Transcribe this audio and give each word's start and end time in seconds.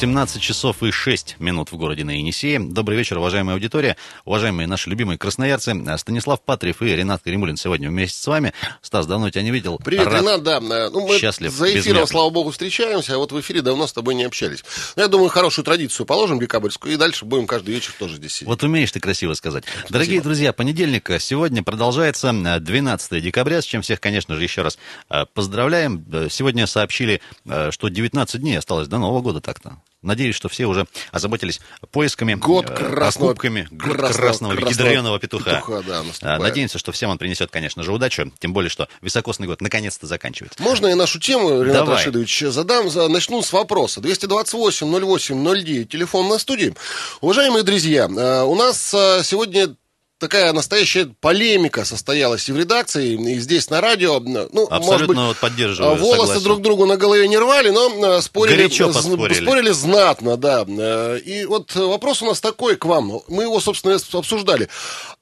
17 0.00 0.40
часов 0.40 0.82
и 0.82 0.90
6 0.90 1.36
минут 1.40 1.72
в 1.72 1.76
городе 1.76 2.04
на 2.04 2.12
Енисее. 2.12 2.58
Добрый 2.58 2.96
вечер, 2.96 3.18
уважаемая 3.18 3.54
аудитория, 3.54 3.98
уважаемые 4.24 4.66
наши 4.66 4.88
любимые 4.88 5.18
красноярцы. 5.18 5.74
Станислав 5.98 6.40
Патриев 6.40 6.80
и 6.80 6.86
Ренат 6.86 7.20
Каримулин 7.22 7.58
сегодня 7.58 7.90
вместе 7.90 8.18
с 8.18 8.26
вами. 8.26 8.54
Стас, 8.80 9.06
давно 9.06 9.28
тебя 9.28 9.42
не 9.42 9.50
видел. 9.50 9.78
Привет, 9.84 10.06
Рад, 10.06 10.22
Ренат, 10.22 10.42
да. 10.42 10.60
Ну, 10.60 11.06
мы 11.06 11.18
счастлив, 11.18 11.52
за 11.52 11.66
эфиром, 11.66 11.76
безмерно. 11.84 12.06
слава 12.06 12.30
богу, 12.30 12.50
встречаемся, 12.50 13.16
а 13.16 13.18
вот 13.18 13.32
в 13.32 13.38
эфире 13.42 13.60
давно 13.60 13.86
с 13.86 13.92
тобой 13.92 14.14
не 14.14 14.24
общались. 14.24 14.64
Но 14.96 15.02
я 15.02 15.08
думаю, 15.08 15.28
хорошую 15.28 15.66
традицию 15.66 16.06
положим 16.06 16.40
декабрьскую, 16.40 16.94
и 16.94 16.96
дальше 16.96 17.26
будем 17.26 17.46
каждый 17.46 17.74
вечер 17.74 17.92
тоже 17.98 18.16
здесь 18.16 18.36
сидеть. 18.36 18.48
Вот 18.48 18.62
умеешь 18.62 18.92
ты 18.92 19.00
красиво 19.00 19.34
сказать. 19.34 19.64
Дорогие 19.90 20.22
друзья, 20.22 20.54
понедельник 20.54 21.10
сегодня 21.20 21.62
продолжается, 21.62 22.28
э, 22.32 22.58
12 22.58 23.20
декабря, 23.20 23.60
с 23.60 23.66
чем 23.66 23.82
всех, 23.82 24.00
конечно 24.00 24.34
же, 24.34 24.42
еще 24.42 24.62
раз 24.62 24.78
э, 25.10 25.26
поздравляем. 25.34 26.02
Э, 26.10 26.28
Сегодня 26.30 26.66
сообщили, 26.66 27.20
э, 27.44 27.70
что 27.70 27.88
19 27.88 28.40
дней 28.40 28.56
осталось 28.56 28.88
до 28.88 28.96
Нового 28.96 29.20
года 29.20 29.42
так-то. 29.42 29.76
Надеюсь, 30.02 30.34
что 30.34 30.48
все 30.48 30.64
уже 30.64 30.86
озаботились 31.12 31.60
поисками, 31.90 32.32
Год 32.34 32.70
э, 32.70 32.74
красного- 32.74 33.28
покупками 33.28 33.68
г- 33.70 33.76
красного- 33.94 34.12
красного, 34.12 34.54
красного 34.56 34.86
ядреного 34.88 35.18
петуха. 35.18 35.56
петуха, 35.56 35.82
да, 35.86 36.02
наступает. 36.02 36.40
Э, 36.40 36.42
Надеемся, 36.42 36.78
что 36.78 36.90
всем 36.92 37.10
он 37.10 37.18
принесет, 37.18 37.50
конечно 37.50 37.82
же, 37.82 37.92
удачу, 37.92 38.32
тем 38.38 38.54
более, 38.54 38.70
что 38.70 38.88
високосный 39.02 39.46
год 39.46 39.60
наконец-то 39.60 40.06
заканчивается. 40.06 40.62
Можно 40.62 40.86
я 40.86 40.96
нашу 40.96 41.20
тему, 41.20 41.60
Ренат 41.62 41.74
Давай. 41.84 41.96
Рашидович, 41.96 42.44
задам? 42.48 42.88
За- 42.88 43.08
Начну 43.08 43.42
с 43.42 43.52
вопроса. 43.52 44.00
228-08-09, 44.00 45.84
телефон 45.84 46.28
на 46.28 46.38
студии. 46.38 46.74
Уважаемые 47.20 47.62
друзья, 47.62 48.08
э, 48.08 48.42
у 48.42 48.54
нас 48.54 48.94
э, 48.94 49.22
сегодня 49.22 49.74
такая 50.20 50.52
настоящая 50.52 51.12
полемика 51.20 51.84
состоялась 51.84 52.48
и 52.48 52.52
в 52.52 52.58
редакции, 52.58 53.14
и 53.14 53.40
здесь 53.40 53.70
на 53.70 53.80
радио. 53.80 54.20
Ну, 54.20 54.48
может 54.52 54.70
Абсолютно 54.70 55.06
быть, 55.06 55.16
вот 55.16 55.36
поддерживаю, 55.38 55.96
э, 55.96 55.98
волосы 55.98 56.20
согласен. 56.20 56.44
друг 56.44 56.62
другу 56.62 56.86
на 56.86 56.96
голове 56.96 57.26
не 57.26 57.38
рвали, 57.38 57.70
но 57.70 58.18
э, 58.18 58.20
спорили, 58.20 58.68
поспорили. 58.68 59.42
спорили 59.42 59.70
знатно, 59.70 60.36
да. 60.36 60.64
Э, 60.68 61.18
И 61.24 61.46
вот 61.46 61.74
вопрос 61.74 62.22
у 62.22 62.26
нас 62.26 62.40
такой 62.40 62.76
к 62.76 62.84
вам. 62.84 63.22
Мы 63.28 63.44
его, 63.44 63.58
собственно, 63.60 63.98
обсуждали. 64.12 64.68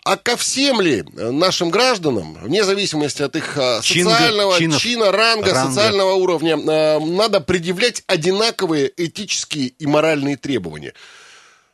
А 0.04 0.16
ко 0.16 0.36
всем 0.36 0.80
ли 0.80 1.04
нашим 1.14 1.70
гражданам, 1.70 2.36
вне 2.42 2.64
зависимости 2.64 3.22
от 3.22 3.36
их 3.36 3.58
социального 3.82 4.58
чинов, 4.58 4.80
чина, 4.82 5.12
ранга, 5.12 5.52
ранга. 5.52 5.70
социального 5.70 6.14
уровня, 6.14 6.56
надо 6.56 7.40
предъявлять 7.40 8.02
одинаковые 8.06 8.90
этические 8.96 9.68
и 9.68 9.86
моральные 9.86 10.36
требования? 10.36 10.94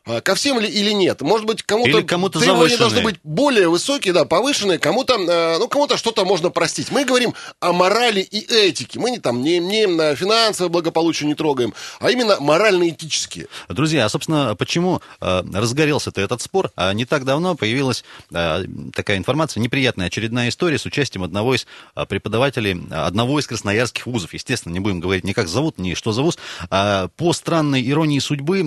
А, 0.07 0.21
Ко 0.21 0.35
всем 0.35 0.61
ли 0.61 0.69
или 0.69 0.91
нет? 0.91 1.23
Может 1.23 1.47
быть, 1.47 1.63
кому-то, 1.63 2.03
кому-то 2.03 2.39
требования 2.39 2.77
должны 2.77 3.03
быть 3.03 3.17
более 3.23 3.69
высокие, 3.69 4.13
да, 4.13 4.27
повышенные, 4.27 4.79
кому-то, 4.79 5.15
э, 5.15 5.59
ну, 5.59 5.67
кому-то 5.67 5.97
что-то 5.97 6.27
можно 6.27 6.51
простить. 6.51 6.91
Мы 6.91 7.05
говорим 7.05 7.35
о 7.61 7.73
морали 7.73 8.21
и 8.21 8.41
этике. 8.41 8.99
Мы 9.01 9.11
не 9.11 9.19
там 9.19 9.43
не, 9.43 9.59
не 9.59 9.85
э, 9.85 10.15
финансовое 10.15 10.69
благополучие 10.69 11.27
не 11.27 11.35
трогаем, 11.35 11.73
а 12.01 12.11
именно 12.11 12.39
морально-этические. 12.39 13.47
Друзья, 13.71 14.05
а, 14.05 14.09
собственно, 14.11 14.55
почему 14.57 15.01
э, 15.23 15.43
разгорелся-то 15.53 16.21
этот 16.21 16.43
спор? 16.43 16.71
А 16.77 16.93
не 16.93 17.07
так 17.07 17.25
давно 17.25 17.55
появилась 17.55 18.05
такая 18.31 19.17
информация, 19.17 19.61
неприятная 19.61 20.09
очередная 20.09 20.49
история 20.49 20.79
с 20.79 20.85
участием 20.87 21.23
одного 21.23 21.55
из 21.55 21.67
преподавателей 22.09 22.81
одного 22.91 23.39
из 23.39 23.47
красноярских 23.47 24.07
вузов. 24.07 24.35
Естественно, 24.35 24.73
не 24.73 24.81
будем 24.81 25.01
говорить 25.01 25.25
ни 25.25 25.33
как 25.33 25.49
зовут, 25.49 25.79
ни 25.79 25.95
что 25.95 26.13
за 26.13 26.23
вуз. 26.23 26.39
По 26.69 27.33
странной 27.33 27.89
иронии 27.89 28.19
судьбы, 28.19 28.63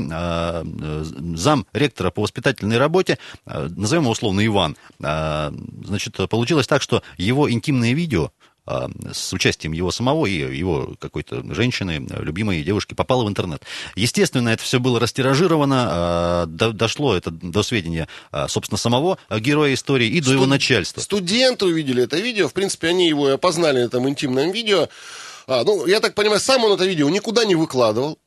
зам 1.35 1.65
ректора 1.73 2.11
по 2.11 2.21
воспитательной 2.21 2.77
работе, 2.77 3.17
э, 3.45 3.69
назовем 3.75 4.03
его 4.03 4.11
условно 4.11 4.45
Иван, 4.45 4.77
э, 5.03 5.51
значит, 5.85 6.15
получилось 6.29 6.67
так, 6.67 6.81
что 6.81 7.01
его 7.17 7.51
интимное 7.51 7.93
видео 7.93 8.31
а, 8.69 8.89
с 9.13 9.31
участием 9.31 9.71
его 9.71 9.91
самого 9.91 10.25
и 10.25 10.33
его 10.33 10.93
какой-то 10.99 11.41
женщины, 11.53 12.05
э, 12.09 12.21
любимой 12.21 12.61
девушки, 12.63 12.93
попало 12.93 13.23
в 13.23 13.29
интернет. 13.29 13.63
Естественно, 13.95 14.49
это 14.49 14.61
все 14.61 14.81
было 14.81 14.99
растиражировано, 14.99 16.45
до- 16.47 16.73
дошло 16.73 17.15
это 17.15 17.31
до 17.31 17.63
сведения, 17.63 18.09
собственно, 18.49 18.77
самого 18.77 19.17
героя 19.29 19.73
истории 19.73 20.07
и 20.07 20.19
до 20.19 20.31
его 20.31 20.43
Студ- 20.43 20.49
начальства. 20.49 20.99
Студенты 20.99 21.65
увидели 21.65 22.03
это 22.03 22.17
видео, 22.17 22.49
в 22.49 22.53
принципе, 22.53 22.89
они 22.89 23.07
его 23.07 23.29
и 23.29 23.33
опознали 23.33 23.79
на 23.79 23.85
этом 23.85 24.07
интимном 24.09 24.51
видео. 24.51 24.89
А, 25.47 25.63
ну, 25.63 25.85
я 25.85 26.01
так 26.01 26.13
понимаю, 26.13 26.41
сам 26.41 26.65
он 26.65 26.73
это 26.73 26.85
видео 26.85 27.09
никуда 27.09 27.45
не 27.45 27.55
выкладывал. 27.55 28.19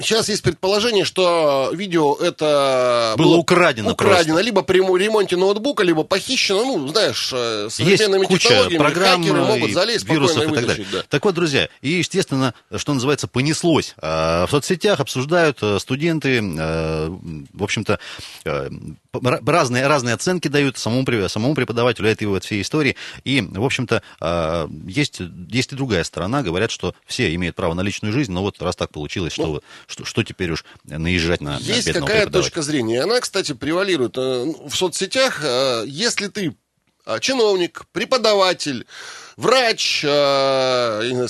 Сейчас 0.00 0.28
есть 0.28 0.42
предположение, 0.42 1.04
что 1.04 1.70
видео 1.74 2.14
это 2.16 3.14
Было 3.18 3.36
украдено 3.36 3.90
украдено 3.92 4.34
просто. 4.34 4.40
либо 4.44 4.62
при 4.62 4.80
мо- 4.80 4.96
ремонте 4.96 5.36
ноутбука, 5.36 5.82
либо 5.82 6.04
похищено. 6.04 6.64
Ну, 6.64 6.88
знаешь, 6.88 7.30
э, 7.32 7.68
современными 7.70 8.20
Есть 8.20 8.28
куча 8.28 8.48
технологиями 8.48 8.82
программ 8.82 9.22
хакеры 9.22 9.44
могут 9.44 9.70
и 9.70 9.72
залезть 9.72 10.08
вирусов 10.08 10.36
спокойно 10.44 10.60
и 10.60 10.66
так 10.66 10.76
далее. 10.76 10.86
да. 10.92 11.02
Так 11.08 11.24
вот, 11.24 11.34
друзья, 11.34 11.68
и, 11.82 11.90
естественно, 11.90 12.54
что 12.76 12.94
называется, 12.94 13.26
понеслось. 13.28 13.94
А, 14.00 14.46
В 14.46 14.50
соцсетях 14.50 15.00
обсуждают 15.00 15.58
э, 15.62 15.78
студенты, 15.80 16.38
э, 16.38 17.08
в 17.52 17.62
общем-то, 17.64 17.98
э, 18.44 18.70
разные, 19.46 19.86
разные 19.86 20.14
оценки 20.14 20.48
дают 20.48 20.78
самому, 20.78 21.04
самому 21.28 21.54
преподавателю 21.54 22.08
этой 22.08 22.24
вот 22.28 22.44
всей 22.44 22.62
истории. 22.62 22.94
И, 23.24 23.40
в 23.40 23.64
общем-то, 23.64 24.02
э, 24.20 24.68
есть, 24.86 25.20
есть 25.50 25.72
и 25.72 25.76
другая 25.76 26.04
сторона. 26.04 26.42
Говорят, 26.42 26.70
что 26.70 26.94
все 27.06 27.34
имеют 27.34 27.56
право 27.56 27.74
на 27.74 27.80
личную 27.80 28.12
жизнь, 28.12 28.30
но 28.32 28.42
вот 28.42 28.60
раз 28.62 28.76
так 28.76 28.90
получилось, 28.90 29.32
что, 29.32 29.46
Ну, 29.46 29.60
что, 29.88 30.04
что 30.04 30.22
теперь 30.22 30.52
уж 30.52 30.64
наезжать 30.84 31.40
на, 31.40 31.52
на 31.52 31.58
Есть 31.58 31.86
бедного 31.86 32.06
какая 32.06 32.26
точка 32.26 32.62
зрения. 32.62 33.02
Она, 33.02 33.20
кстати, 33.20 33.52
превалирует 33.54 34.18
э, 34.18 34.44
в 34.66 34.74
соцсетях. 34.74 35.40
Э, 35.42 35.84
Если 35.86 36.28
ты 36.28 36.54
э, 37.06 37.18
чиновник, 37.20 37.84
преподаватель, 37.92 38.86
врач, 39.38 40.00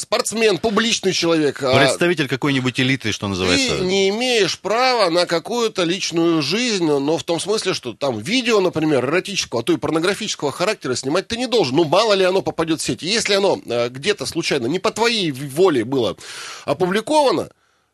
спортсмен, 0.00 0.58
публичный 0.58 1.12
человек, 1.12 1.62
а 1.62 1.78
Представитель 1.78 2.26
какой-нибудь 2.26 2.80
элиты, 2.80 3.12
что 3.12 3.28
называется. 3.28 3.76
ты 3.76 3.84
не 3.84 4.08
имеешь 4.08 4.58
права 4.58 5.10
на 5.10 5.26
какую-то 5.26 5.84
личную 5.84 6.42
жизнь, 6.42 6.86
но 6.86 7.16
в 7.16 7.22
том 7.22 7.38
смысле, 7.38 7.74
что 7.74 7.92
там 7.92 8.18
видео, 8.18 8.60
например, 8.60 9.04
эротического, 9.04 9.60
а 9.60 9.62
то 9.62 9.74
и 9.74 9.76
порнографического 9.76 10.50
характера 10.50 10.94
снимать 10.94 11.28
ты 11.28 11.36
не 11.36 11.46
должен. 11.46 11.76
Ну, 11.76 11.84
мало 11.84 12.14
ли 12.14 12.24
оно 12.24 12.40
попадет 12.42 12.80
в 12.80 12.82
сеть. 12.82 13.02
Если 13.02 13.34
оно 13.34 13.60
где-то 13.90 14.26
случайно 14.26 14.66
не 14.66 14.78
по 14.78 14.90
твоей 14.90 15.30
воле 15.30 15.84
было 15.84 16.16
опубликовано, 16.64 17.50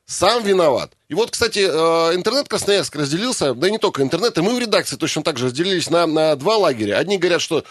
сам 0.06 0.42
виноват. 0.44 0.92
И 1.08 1.14
вот, 1.14 1.30
кстати, 1.30 1.60
э, 1.60 2.14
интернет 2.14 2.48
Красноярск 2.48 2.96
разделился, 2.96 3.54
да 3.54 3.68
и 3.68 3.70
не 3.70 3.78
только 3.78 4.02
интернет, 4.02 4.36
и 4.36 4.42
мы 4.42 4.54
в 4.54 4.58
редакции 4.58 4.96
точно 4.96 5.22
так 5.22 5.38
же 5.38 5.46
разделились 5.46 5.90
на, 5.90 6.06
на 6.06 6.36
два 6.36 6.56
лагеря. 6.56 6.98
Одни 6.98 7.18
говорят, 7.18 7.40
что 7.40 7.64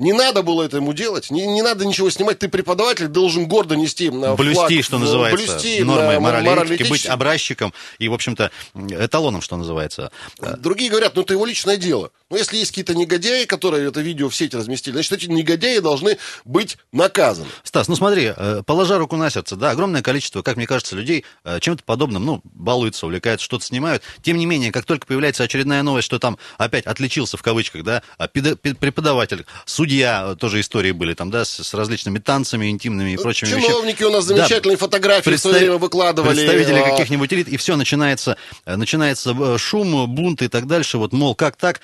не 0.00 0.12
надо 0.12 0.42
было 0.42 0.62
это 0.62 0.78
ему 0.78 0.92
делать, 0.92 1.30
не, 1.30 1.46
не 1.46 1.62
надо 1.62 1.84
ничего 1.84 2.10
снимать, 2.10 2.38
ты 2.38 2.48
преподаватель, 2.48 3.06
должен 3.06 3.46
гордо 3.46 3.76
нести 3.76 4.08
э, 4.08 4.34
Блюсти, 4.34 4.54
флаг, 4.54 4.84
что 4.84 4.96
в- 4.96 5.00
называется, 5.00 5.52
блюсти, 5.52 5.82
нормой 5.84 6.16
э, 6.16 6.20
морали, 6.20 6.48
моральной 6.48 6.76
этики, 6.76 6.88
быть 6.90 7.06
образчиком 7.06 7.72
и, 7.98 8.08
в 8.08 8.14
общем-то, 8.14 8.50
эталоном, 8.74 9.42
что 9.42 9.56
называется. 9.56 10.10
Другие 10.58 10.90
говорят, 10.90 11.14
ну 11.14 11.22
это 11.22 11.34
его 11.34 11.44
личное 11.46 11.76
дело. 11.76 12.10
Но 12.30 12.36
если 12.36 12.56
есть 12.56 12.70
какие-то 12.70 12.94
негодяи, 12.94 13.44
которые 13.44 13.88
это 13.88 14.00
видео 14.00 14.28
в 14.28 14.36
сети 14.36 14.56
разместили, 14.56 14.94
значит, 14.94 15.12
эти 15.12 15.26
негодяи 15.26 15.78
должны 15.78 16.16
быть 16.44 16.78
наказаны. 16.92 17.48
Стас, 17.64 17.88
ну 17.88 17.96
смотри, 17.96 18.32
э, 18.36 18.62
положа 18.64 18.98
руку 18.98 19.16
на 19.16 19.30
сердце, 19.30 19.56
да, 19.56 19.70
огромное 19.70 20.02
количество, 20.02 20.42
как 20.42 20.56
мне 20.56 20.66
кажется, 20.66 20.96
людей 20.96 21.24
э, 21.44 21.58
чем-то 21.60 21.82
подобным, 21.84 22.24
ну, 22.24 22.40
балуются, 22.44 23.06
увлекаются, 23.06 23.44
что-то 23.44 23.64
снимают. 23.64 24.02
Тем 24.22 24.38
не 24.38 24.46
менее, 24.46 24.72
как 24.72 24.84
только 24.84 25.06
появляется 25.06 25.42
очередная 25.42 25.82
новость, 25.82 26.06
что 26.06 26.18
там 26.18 26.38
опять 26.56 26.86
отличился 26.86 27.36
в 27.36 27.42
кавычках, 27.42 27.82
да, 27.82 28.02
а 28.16 28.28
преподаватель, 28.28 29.44
судья, 29.66 29.89
э, 29.98 30.36
тоже 30.36 30.60
истории 30.60 30.92
были 30.92 31.14
там, 31.14 31.30
да, 31.30 31.44
с, 31.44 31.62
с 31.62 31.74
различными 31.74 32.18
танцами 32.18 32.70
интимными 32.70 33.12
и 33.12 33.16
прочими 33.16 33.48
вещами. 33.48 33.66
Чиновники 33.66 34.02
у 34.04 34.10
нас 34.10 34.26
Да, 34.26 34.36
замечательные 34.36 34.76
фотографии 34.76 35.30
в 35.30 35.38
свое 35.38 35.54
представ- 35.54 35.58
время 35.58 35.76
выкладывали. 35.78 36.34
Представители 36.36 36.78
а, 36.78 36.90
каких-нибудь 36.90 37.32
элит, 37.32 37.48
и 37.48 37.56
все, 37.56 37.76
начинается, 37.76 38.36
э, 38.64 38.76
начинается 38.76 39.58
шум, 39.58 40.08
бунт 40.14 40.42
и 40.42 40.48
так 40.48 40.66
дальше. 40.66 40.98
Вот, 40.98 41.12
мол, 41.12 41.34
как 41.34 41.56
так, 41.56 41.80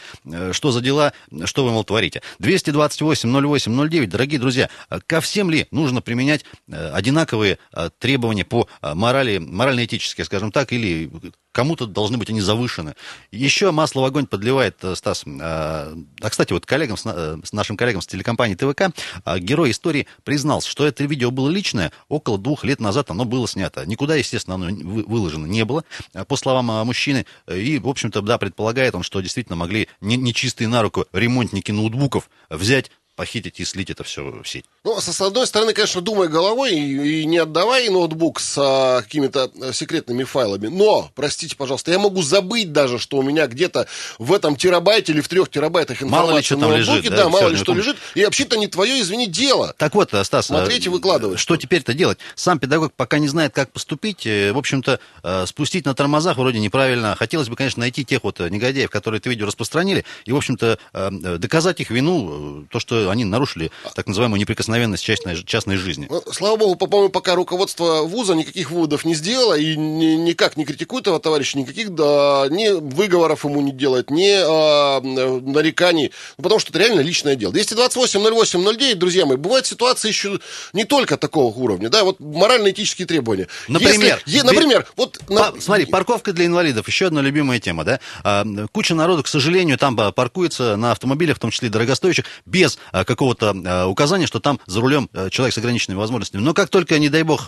что 0.52 0.70
за 0.70 0.80
дела, 0.80 1.12
что 1.44 1.64
вы, 1.64 1.70
мол, 1.70 1.84
творите. 1.84 2.22
228-08-09, 2.40 4.06
дорогие 4.06 4.38
друзья, 4.38 4.68
ко 5.06 5.20
всем 5.20 5.50
ли 5.50 5.66
нужно 5.70 6.00
применять 6.00 6.44
одинаковые 6.70 7.58
требования 7.98 8.44
по 8.44 8.68
морали, 8.82 9.38
морально-этические, 9.38 10.24
скажем 10.24 10.52
так, 10.52 10.72
или 10.72 11.10
кому-то 11.56 11.86
должны 11.86 12.18
быть 12.18 12.28
они 12.28 12.42
завышены. 12.42 12.94
Еще 13.32 13.70
масло 13.70 14.02
в 14.02 14.04
огонь 14.04 14.26
подливает 14.26 14.76
э, 14.82 14.94
Стас. 14.94 15.22
э, 15.24 15.30
А, 15.40 15.94
кстати, 16.28 16.52
вот 16.52 16.66
коллегам, 16.66 16.98
э, 17.02 17.38
с 17.42 17.52
нашим 17.54 17.78
коллегам 17.78 18.02
с 18.02 18.06
телекомпании 18.06 18.56
ТВК, 18.56 18.94
э, 19.24 19.38
герой 19.38 19.70
истории 19.70 20.06
признался, 20.22 20.68
что 20.68 20.86
это 20.86 21.04
видео 21.04 21.30
было 21.30 21.48
личное, 21.48 21.92
около 22.10 22.36
двух 22.36 22.62
лет 22.64 22.78
назад 22.78 23.10
оно 23.10 23.24
было 23.24 23.48
снято. 23.48 23.86
Никуда, 23.86 24.16
естественно, 24.16 24.56
оно 24.56 24.66
вы- 24.66 25.04
выложено 25.04 25.46
не 25.46 25.64
было, 25.64 25.84
по 26.28 26.36
словам 26.36 26.66
мужчины. 26.86 27.24
И, 27.50 27.78
в 27.78 27.88
общем-то, 27.88 28.20
да, 28.20 28.36
предполагает 28.36 28.94
он, 28.94 29.02
что 29.02 29.22
действительно 29.22 29.56
могли 29.56 29.88
не- 30.02 30.18
нечистые 30.18 30.68
на 30.68 30.82
руку 30.82 31.06
ремонтники 31.14 31.72
ноутбуков 31.72 32.28
взять 32.50 32.90
похитить 33.16 33.58
и 33.60 33.64
слить 33.64 33.90
это 33.90 34.04
все 34.04 34.22
в 34.22 34.46
сеть. 34.46 34.66
Ну, 34.84 35.00
с 35.00 35.20
одной 35.20 35.46
стороны, 35.46 35.72
конечно, 35.72 36.00
думай 36.00 36.28
головой 36.28 36.74
и, 36.74 37.22
и 37.22 37.24
не 37.24 37.38
отдавай 37.38 37.88
ноутбук 37.88 38.40
с 38.40 38.56
а, 38.58 39.02
какими-то 39.02 39.50
секретными 39.72 40.24
файлами. 40.24 40.68
Но, 40.68 41.10
простите, 41.14 41.56
пожалуйста, 41.56 41.90
я 41.90 41.98
могу 41.98 42.22
забыть 42.22 42.72
даже, 42.72 42.98
что 42.98 43.16
у 43.16 43.22
меня 43.22 43.46
где-то 43.46 43.86
в 44.18 44.32
этом 44.32 44.54
терабайте 44.56 45.12
или 45.12 45.20
в 45.20 45.28
трех 45.28 45.50
терабайтах 45.50 46.02
информации 46.02 46.26
мало 46.28 46.36
ли 46.36 46.42
что 46.44 46.56
там 46.56 46.70
ноутбуке, 46.70 46.92
лежит, 46.92 47.10
да, 47.10 47.16
да 47.16 47.28
мало 47.28 47.48
ли 47.48 47.56
что 47.56 47.74
лежит. 47.74 47.96
И 48.14 48.24
вообще-то 48.24 48.56
не 48.56 48.66
твое, 48.66 49.00
извини, 49.00 49.26
дело. 49.26 49.74
Так 49.78 49.94
вот, 49.94 50.12
Стас, 50.22 50.46
Смотрите, 50.46 50.90
выкладывать. 50.90 51.38
Что 51.38 51.56
теперь-то 51.56 51.94
делать? 51.94 52.18
Сам 52.34 52.58
педагог 52.58 52.92
пока 52.94 53.18
не 53.18 53.28
знает, 53.28 53.54
как 53.54 53.72
поступить. 53.72 54.26
Э, 54.26 54.52
в 54.52 54.58
общем-то, 54.58 55.00
э, 55.22 55.46
спустить 55.46 55.86
на 55.86 55.94
тормозах 55.94 56.36
вроде 56.36 56.58
неправильно. 56.58 57.14
Хотелось 57.16 57.48
бы, 57.48 57.56
конечно, 57.56 57.80
найти 57.80 58.04
тех 58.04 58.24
вот 58.24 58.40
негодяев, 58.40 58.90
которые 58.90 59.18
это 59.18 59.30
видео 59.30 59.46
распространили, 59.46 60.04
и, 60.24 60.32
в 60.32 60.36
общем-то, 60.36 60.78
э, 60.92 61.10
доказать 61.38 61.80
их 61.80 61.90
вину, 61.90 62.66
то, 62.70 62.80
что 62.80 63.05
они 63.10 63.24
нарушили 63.24 63.70
так 63.94 64.06
называемую 64.06 64.40
неприкосновенность 64.40 65.04
частной, 65.04 65.42
частной 65.44 65.76
жизни. 65.76 66.06
Ну, 66.10 66.22
слава 66.32 66.56
богу, 66.56 66.76
по-моему, 66.76 67.08
пока 67.08 67.34
руководство 67.34 68.02
вуза 68.02 68.34
никаких 68.34 68.70
выводов 68.70 69.04
не 69.04 69.14
сделало 69.14 69.54
и 69.58 69.76
ни, 69.76 70.16
никак 70.16 70.56
не 70.56 70.64
критикует 70.64 71.02
этого 71.02 71.20
товарища, 71.20 71.58
никаких 71.58 71.90
да, 71.94 72.46
ни 72.50 72.68
выговоров 72.68 73.44
ему 73.44 73.60
не 73.60 73.72
делает, 73.72 74.10
ни 74.10 74.32
а, 74.36 75.00
нареканий, 75.00 76.12
ну, 76.38 76.42
потому 76.42 76.60
что 76.60 76.70
это 76.70 76.78
реально 76.78 77.00
личное 77.00 77.36
дело. 77.36 77.52
228 77.52 78.20
08 78.20 78.76
09, 78.76 78.98
друзья 78.98 79.26
мои, 79.26 79.36
бывают 79.36 79.66
ситуации 79.66 80.08
еще 80.08 80.40
не 80.72 80.84
только 80.84 81.16
такого 81.16 81.54
уровня, 81.54 81.88
да, 81.88 82.04
вот 82.04 82.20
морально-этические 82.20 83.06
требования. 83.06 83.48
Например? 83.68 84.22
Если, 84.26 84.46
например, 84.46 84.86
вот... 84.96 85.18
По, 85.26 85.54
смотри, 85.60 85.86
парковка 85.86 86.32
для 86.32 86.46
инвалидов, 86.46 86.86
еще 86.88 87.06
одна 87.06 87.20
любимая 87.20 87.60
тема, 87.60 87.84
да. 87.84 88.00
А, 88.22 88.44
куча 88.72 88.94
народу, 88.94 89.22
к 89.22 89.28
сожалению, 89.28 89.78
там 89.78 89.96
паркуется 89.96 90.76
на 90.76 90.92
автомобилях, 90.92 91.36
в 91.36 91.40
том 91.40 91.50
числе 91.50 91.68
дорогостоящих, 91.68 92.24
без 92.44 92.78
а, 92.92 92.95
какого-то 93.04 93.54
а, 93.64 93.86
указания, 93.86 94.26
что 94.26 94.40
там 94.40 94.60
за 94.66 94.80
рулем 94.80 95.08
а, 95.12 95.30
человек 95.30 95.54
с 95.54 95.58
ограниченными 95.58 95.98
возможностями. 95.98 96.42
Но 96.42 96.54
как 96.54 96.68
только, 96.68 96.98
не 96.98 97.08
дай 97.08 97.22
бог, 97.22 97.46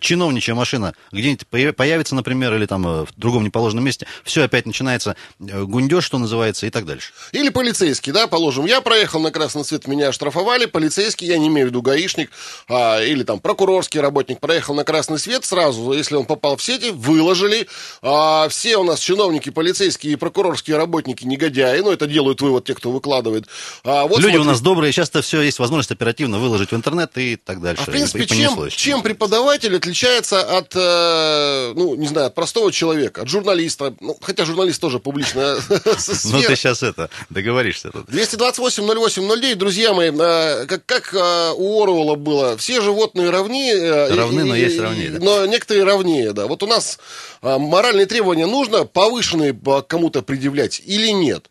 чиновничья 0.00 0.54
машина 0.54 0.94
где-нибудь 1.12 1.46
появится, 1.46 2.14
например, 2.14 2.54
или 2.54 2.66
там 2.66 2.82
в 2.82 3.08
другом 3.16 3.44
неположенном 3.44 3.84
месте, 3.84 4.06
все 4.24 4.42
опять 4.42 4.66
начинается 4.66 5.16
гундеж, 5.38 6.04
что 6.04 6.18
называется, 6.18 6.66
и 6.66 6.70
так 6.70 6.84
дальше. 6.84 7.12
Или 7.32 7.48
полицейский, 7.50 8.12
да, 8.12 8.26
положим, 8.26 8.66
я 8.66 8.80
проехал 8.80 9.20
на 9.20 9.30
красный 9.30 9.64
свет, 9.64 9.86
меня 9.86 10.08
оштрафовали, 10.08 10.66
полицейский, 10.66 11.26
я 11.26 11.38
не 11.38 11.48
имею 11.48 11.66
в 11.66 11.70
виду 11.70 11.82
гаишник, 11.82 12.30
а, 12.68 13.02
или 13.02 13.22
там 13.22 13.40
прокурорский 13.40 14.00
работник 14.00 14.40
проехал 14.40 14.74
на 14.74 14.84
красный 14.84 15.18
свет 15.18 15.44
сразу, 15.44 15.92
если 15.92 16.16
он 16.16 16.24
попал 16.24 16.56
в 16.56 16.62
сети, 16.62 16.90
выложили, 16.90 17.68
а, 18.02 18.48
все 18.48 18.76
у 18.76 18.84
нас 18.84 19.00
чиновники, 19.00 19.50
полицейские 19.50 20.14
и 20.14 20.16
прокурорские 20.16 20.76
работники 20.76 21.24
негодяи, 21.24 21.80
ну, 21.80 21.90
это 21.90 22.06
делают 22.06 22.40
вывод 22.40 22.64
те, 22.64 22.74
кто 22.74 22.90
выкладывает. 22.90 23.46
А, 23.84 24.02
вот 24.06 24.18
Люди 24.18 24.32
смотри. 24.32 24.40
у 24.40 24.44
нас 24.44 24.60
добрые, 24.60 24.89
часто 24.92 25.22
все 25.22 25.40
есть 25.40 25.58
возможность 25.58 25.90
оперативно 25.90 26.38
выложить 26.38 26.70
в 26.70 26.74
интернет 26.74 27.10
и 27.16 27.36
так 27.36 27.60
дальше. 27.60 27.82
А, 27.86 27.90
в 27.90 27.90
принципе, 27.90 28.20
и, 28.20 28.22
и 28.24 28.26
чем, 28.26 28.68
чем 28.68 29.02
преподаватель 29.02 29.76
отличается 29.76 30.40
от, 30.40 30.72
э, 30.74 31.72
ну, 31.74 31.94
не 31.94 32.06
знаю, 32.08 32.28
от 32.28 32.34
простого 32.34 32.72
человека, 32.72 33.22
от 33.22 33.28
журналиста, 33.28 33.94
ну, 34.00 34.16
хотя 34.20 34.44
журналист 34.44 34.80
тоже 34.80 34.98
публичная 34.98 35.56
Ну, 35.68 36.42
ты 36.42 36.56
сейчас 36.56 36.82
это, 36.82 37.10
договоришься 37.28 37.90
тут. 37.90 38.06
228 38.06 38.84
08 38.84 39.40
09, 39.40 39.58
друзья 39.58 39.92
мои, 39.94 40.10
э, 40.10 40.66
как, 40.66 40.86
как 40.86 41.14
э, 41.14 41.52
у 41.56 41.82
Оруэлла 41.82 42.14
было, 42.14 42.56
все 42.56 42.80
животные 42.80 43.30
равны. 43.30 44.08
Равны, 44.10 44.44
но 44.44 44.54
есть 44.54 44.78
равнее. 44.78 45.10
Но 45.20 45.46
некоторые 45.46 45.84
равнее, 45.84 46.32
да. 46.32 46.46
Вот 46.46 46.62
у 46.62 46.66
нас 46.66 46.98
моральные 47.42 48.06
требования 48.06 48.46
нужно 48.46 48.84
повышенные 48.84 49.58
кому-то 49.86 50.22
предъявлять 50.22 50.82
или 50.84 51.08
нет? 51.08 51.50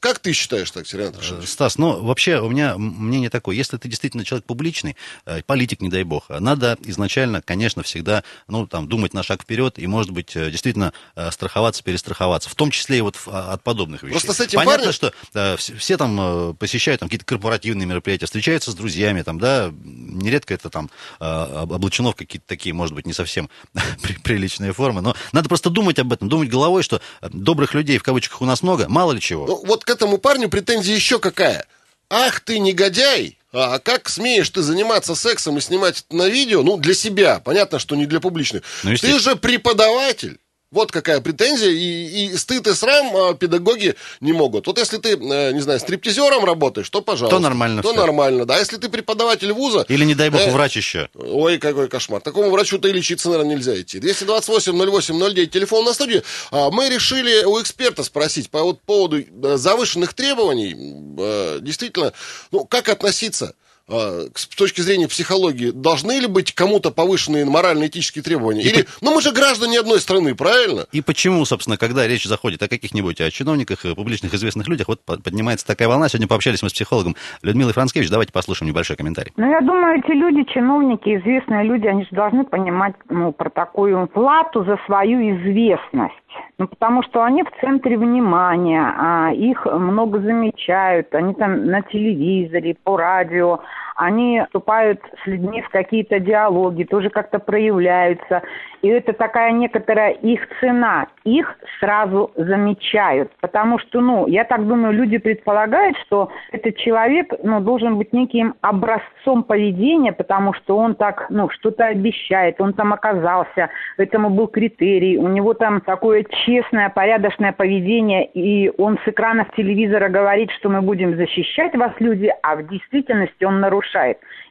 Как 0.00 0.18
ты 0.18 0.32
считаешь 0.32 0.70
так, 0.70 0.86
Сергей 0.86 1.08
Анатольевич? 1.08 1.46
Стас, 1.46 1.76
ну, 1.76 2.02
вообще 2.02 2.40
у 2.40 2.48
меня 2.48 2.78
мнение 2.78 3.28
такое. 3.28 3.54
Если 3.54 3.76
ты 3.76 3.86
действительно 3.86 4.24
человек 4.24 4.46
публичный, 4.46 4.96
э, 5.26 5.42
политик, 5.42 5.82
не 5.82 5.90
дай 5.90 6.04
бог, 6.04 6.30
надо 6.30 6.78
изначально, 6.84 7.42
конечно, 7.42 7.82
всегда, 7.82 8.24
ну, 8.48 8.66
там, 8.66 8.88
думать 8.88 9.12
на 9.12 9.22
шаг 9.22 9.42
вперед 9.42 9.78
и, 9.78 9.86
может 9.86 10.10
быть, 10.10 10.34
э, 10.34 10.50
действительно 10.50 10.94
э, 11.16 11.30
страховаться, 11.30 11.84
перестраховаться. 11.84 12.48
В 12.48 12.54
том 12.54 12.70
числе 12.70 12.98
и 12.98 13.00
вот 13.02 13.16
а, 13.26 13.52
от 13.52 13.62
подобных 13.62 14.02
вещей. 14.02 14.12
Просто 14.12 14.32
с 14.32 14.40
этим 14.40 14.56
Понятно, 14.56 14.78
парнем... 14.78 14.92
что 14.94 15.12
э, 15.34 15.56
все, 15.58 15.74
все 15.74 15.98
там 15.98 16.56
посещают 16.56 17.00
там, 17.00 17.10
какие-то 17.10 17.26
корпоративные 17.26 17.86
мероприятия, 17.86 18.24
встречаются 18.24 18.70
с 18.70 18.74
друзьями, 18.74 19.20
там, 19.20 19.38
да, 19.38 19.70
нередко 19.84 20.54
это 20.54 20.70
там 20.70 20.90
облачено 21.18 22.12
в 22.12 22.16
какие-то 22.16 22.46
такие, 22.46 22.74
может 22.74 22.94
быть, 22.94 23.06
не 23.06 23.12
совсем 23.12 23.50
приличные 24.24 24.72
формы, 24.72 25.02
но 25.02 25.14
надо 25.32 25.48
просто 25.48 25.68
думать 25.68 25.98
об 25.98 26.12
этом, 26.12 26.30
думать 26.30 26.48
головой, 26.48 26.82
что 26.82 27.02
добрых 27.22 27.74
людей, 27.74 27.98
в 27.98 28.02
кавычках, 28.02 28.40
у 28.40 28.46
нас 28.46 28.62
много, 28.62 28.88
мало 28.88 29.12
ли 29.12 29.20
чего. 29.20 29.46
Ну, 29.46 29.64
вот 29.66 29.84
к 29.90 29.92
этому 29.92 30.18
парню 30.18 30.48
претензия 30.48 30.94
еще 30.94 31.18
какая. 31.18 31.66
Ах 32.08 32.38
ты 32.38 32.60
негодяй! 32.60 33.38
А 33.52 33.80
как 33.80 34.08
смеешь 34.08 34.48
ты 34.48 34.62
заниматься 34.62 35.16
сексом 35.16 35.58
и 35.58 35.60
снимать 35.60 36.04
это 36.06 36.16
на 36.16 36.28
видео? 36.28 36.62
Ну, 36.62 36.76
для 36.76 36.94
себя. 36.94 37.40
Понятно, 37.40 37.80
что 37.80 37.96
не 37.96 38.06
для 38.06 38.20
публичных. 38.20 38.62
Ну, 38.84 38.94
ты 38.94 39.18
же 39.18 39.34
преподаватель. 39.34 40.38
Вот 40.72 40.92
какая 40.92 41.20
претензия, 41.20 41.70
и, 41.70 42.26
и 42.26 42.36
стыд 42.36 42.68
и 42.68 42.74
срам 42.74 43.16
а, 43.16 43.34
педагоги 43.34 43.96
не 44.20 44.32
могут. 44.32 44.68
Вот 44.68 44.78
если 44.78 44.98
ты, 44.98 45.14
э, 45.14 45.52
не 45.52 45.58
знаю, 45.58 45.80
стриптизером 45.80 46.44
работаешь, 46.44 46.88
то 46.88 47.02
пожалуйста. 47.02 47.38
То 47.38 47.42
нормально 47.42 47.82
То 47.82 47.90
все. 47.90 48.00
нормально, 48.00 48.46
да. 48.46 48.56
Если 48.56 48.76
ты 48.76 48.88
преподаватель 48.88 49.52
вуза... 49.52 49.84
Или, 49.88 50.04
не 50.04 50.14
дай 50.14 50.30
бог, 50.30 50.40
э, 50.40 50.50
врач 50.52 50.76
еще. 50.76 51.08
Ой, 51.14 51.58
какой 51.58 51.88
кошмар. 51.88 52.20
Такому 52.20 52.50
врачу-то 52.50 52.86
и 52.86 52.92
лечиться, 52.92 53.30
наверное, 53.30 53.56
нельзя 53.56 53.80
идти. 53.80 53.98
228-08-09, 53.98 55.46
телефон 55.46 55.84
на 55.84 55.92
студии. 55.92 56.22
А, 56.52 56.70
мы 56.70 56.88
решили 56.88 57.42
у 57.44 57.60
эксперта 57.60 58.04
спросить 58.04 58.48
по 58.48 58.62
вот 58.62 58.80
поводу 58.80 59.18
э, 59.18 59.56
завышенных 59.56 60.14
требований. 60.14 60.76
Э, 61.18 61.58
действительно, 61.60 62.12
ну, 62.52 62.64
как 62.64 62.88
относиться 62.88 63.56
с 63.90 64.46
точки 64.56 64.80
зрения 64.80 65.08
психологии, 65.08 65.70
должны 65.70 66.20
ли 66.20 66.26
быть 66.26 66.52
кому-то 66.52 66.90
повышенные 66.90 67.44
морально-этические 67.44 68.22
требования? 68.22 68.62
Или, 68.62 68.82
по... 68.82 68.88
ну 69.00 69.14
мы 69.14 69.22
же 69.22 69.32
граждане 69.32 69.80
одной 69.80 70.00
страны, 70.00 70.34
правильно? 70.34 70.86
И 70.92 71.00
почему, 71.00 71.44
собственно, 71.44 71.76
когда 71.76 72.06
речь 72.06 72.24
заходит 72.24 72.62
о 72.62 72.68
каких-нибудь 72.68 73.20
о 73.20 73.30
чиновниках, 73.30 73.82
публичных 73.96 74.34
известных 74.34 74.68
людях, 74.68 74.88
вот 74.88 75.00
поднимается 75.04 75.66
такая 75.66 75.88
волна. 75.88 76.08
Сегодня 76.08 76.28
пообщались 76.28 76.62
мы 76.62 76.70
с 76.70 76.72
психологом 76.72 77.16
Людмилой 77.42 77.72
Францкевич. 77.72 78.10
Давайте 78.10 78.32
послушаем 78.32 78.70
небольшой 78.70 78.96
комментарий. 78.96 79.32
Ну, 79.36 79.50
я 79.50 79.60
думаю, 79.60 79.98
эти 79.98 80.12
люди, 80.12 80.44
чиновники, 80.52 81.16
известные 81.16 81.64
люди, 81.64 81.86
они 81.86 82.02
же 82.04 82.10
должны 82.12 82.44
понимать 82.44 82.94
ну, 83.08 83.32
про 83.32 83.50
такую 83.50 84.06
плату 84.08 84.64
за 84.64 84.78
свою 84.86 85.18
известность. 85.36 86.14
Ну, 86.58 86.68
потому 86.68 87.02
что 87.02 87.22
они 87.22 87.42
в 87.42 87.50
центре 87.60 87.96
внимания, 87.96 88.82
а 88.96 89.32
их 89.32 89.66
много 89.66 90.20
замечают, 90.20 91.14
они 91.14 91.34
там 91.34 91.66
на 91.66 91.82
телевизоре, 91.82 92.76
по 92.84 92.96
радио, 92.96 93.60
они 94.00 94.42
вступают 94.46 94.98
с 95.22 95.26
людьми 95.26 95.60
в 95.60 95.68
какие-то 95.68 96.18
диалоги, 96.20 96.84
тоже 96.84 97.10
как-то 97.10 97.38
проявляются. 97.38 98.42
И 98.80 98.88
это 98.88 99.12
такая 99.12 99.52
некоторая 99.52 100.12
их 100.12 100.40
цена. 100.58 101.08
Их 101.24 101.58
сразу 101.80 102.30
замечают. 102.34 103.30
Потому 103.42 103.78
что, 103.78 104.00
ну, 104.00 104.26
я 104.26 104.44
так 104.44 104.66
думаю, 104.66 104.94
люди 104.94 105.18
предполагают, 105.18 105.98
что 106.06 106.30
этот 106.50 106.78
человек, 106.78 107.34
ну, 107.42 107.60
должен 107.60 107.98
быть 107.98 108.14
неким 108.14 108.54
образцом 108.62 109.42
поведения, 109.42 110.12
потому 110.12 110.54
что 110.54 110.78
он 110.78 110.94
так, 110.94 111.26
ну, 111.28 111.50
что-то 111.50 111.84
обещает, 111.84 112.58
он 112.58 112.72
там 112.72 112.94
оказался, 112.94 113.68
этому 113.98 114.30
был 114.30 114.46
критерий, 114.46 115.18
у 115.18 115.28
него 115.28 115.52
там 115.52 115.82
такое 115.82 116.24
честное, 116.46 116.88
порядочное 116.88 117.52
поведение, 117.52 118.24
и 118.24 118.72
он 118.78 118.98
с 119.04 119.08
экранов 119.08 119.48
телевизора 119.54 120.08
говорит, 120.08 120.50
что 120.52 120.70
мы 120.70 120.80
будем 120.80 121.16
защищать 121.16 121.76
вас, 121.76 121.92
люди, 121.98 122.32
а 122.42 122.56
в 122.56 122.66
действительности 122.66 123.44
он 123.44 123.60
нарушает. 123.60 123.89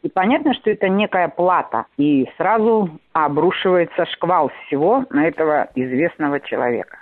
И 0.02 0.10
понятно, 0.10 0.54
что 0.54 0.70
это 0.70 0.88
некая 0.88 1.28
плата. 1.28 1.86
И 1.98 2.30
сразу 2.38 2.90
обрушивается 3.14 4.06
шквал 4.06 4.52
всего 4.66 5.06
на 5.10 5.28
этого 5.28 5.70
известного 5.76 6.40
человека. 6.40 6.99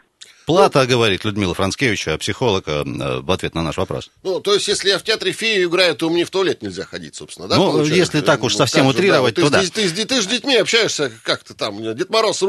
Плата, 0.47 0.87
говорит 0.87 1.25
Людмила 1.25 1.53
Францкевич, 1.53 2.07
а 2.07 2.17
психолог, 2.17 2.63
э, 2.67 2.81
в 2.85 3.29
ответ 3.31 3.53
на 3.53 3.63
наш 3.63 3.75
вопрос. 3.75 4.09
Ну, 4.23 4.39
то 4.39 4.53
есть, 4.53 4.69
если 4.69 4.87
я 4.87 4.97
в 4.97 5.03
театре 5.03 5.33
фею 5.33 5.67
играю, 5.67 5.93
то 5.93 6.09
мне 6.09 6.23
в 6.23 6.29
туалет 6.29 6.61
нельзя 6.61 6.85
ходить, 6.85 7.15
собственно, 7.15 7.49
да? 7.49 7.57
Ну, 7.57 7.65
получается? 7.65 7.95
если 7.95 8.21
так 8.21 8.43
уж 8.43 8.53
ну, 8.53 8.59
совсем 8.59 8.85
же, 8.85 8.91
утрировать, 8.91 9.35
да. 9.35 9.41
то 9.41 9.47
ты, 9.49 9.53
да. 9.57 9.61
Ты, 9.61 9.89
ты, 9.89 10.05
ты, 10.05 10.21
с 10.21 10.25
детьми 10.25 10.55
общаешься, 10.55 11.11
как 11.23 11.43
то 11.43 11.53
там, 11.53 11.83
Дед 11.93 12.09
Мороз 12.09 12.41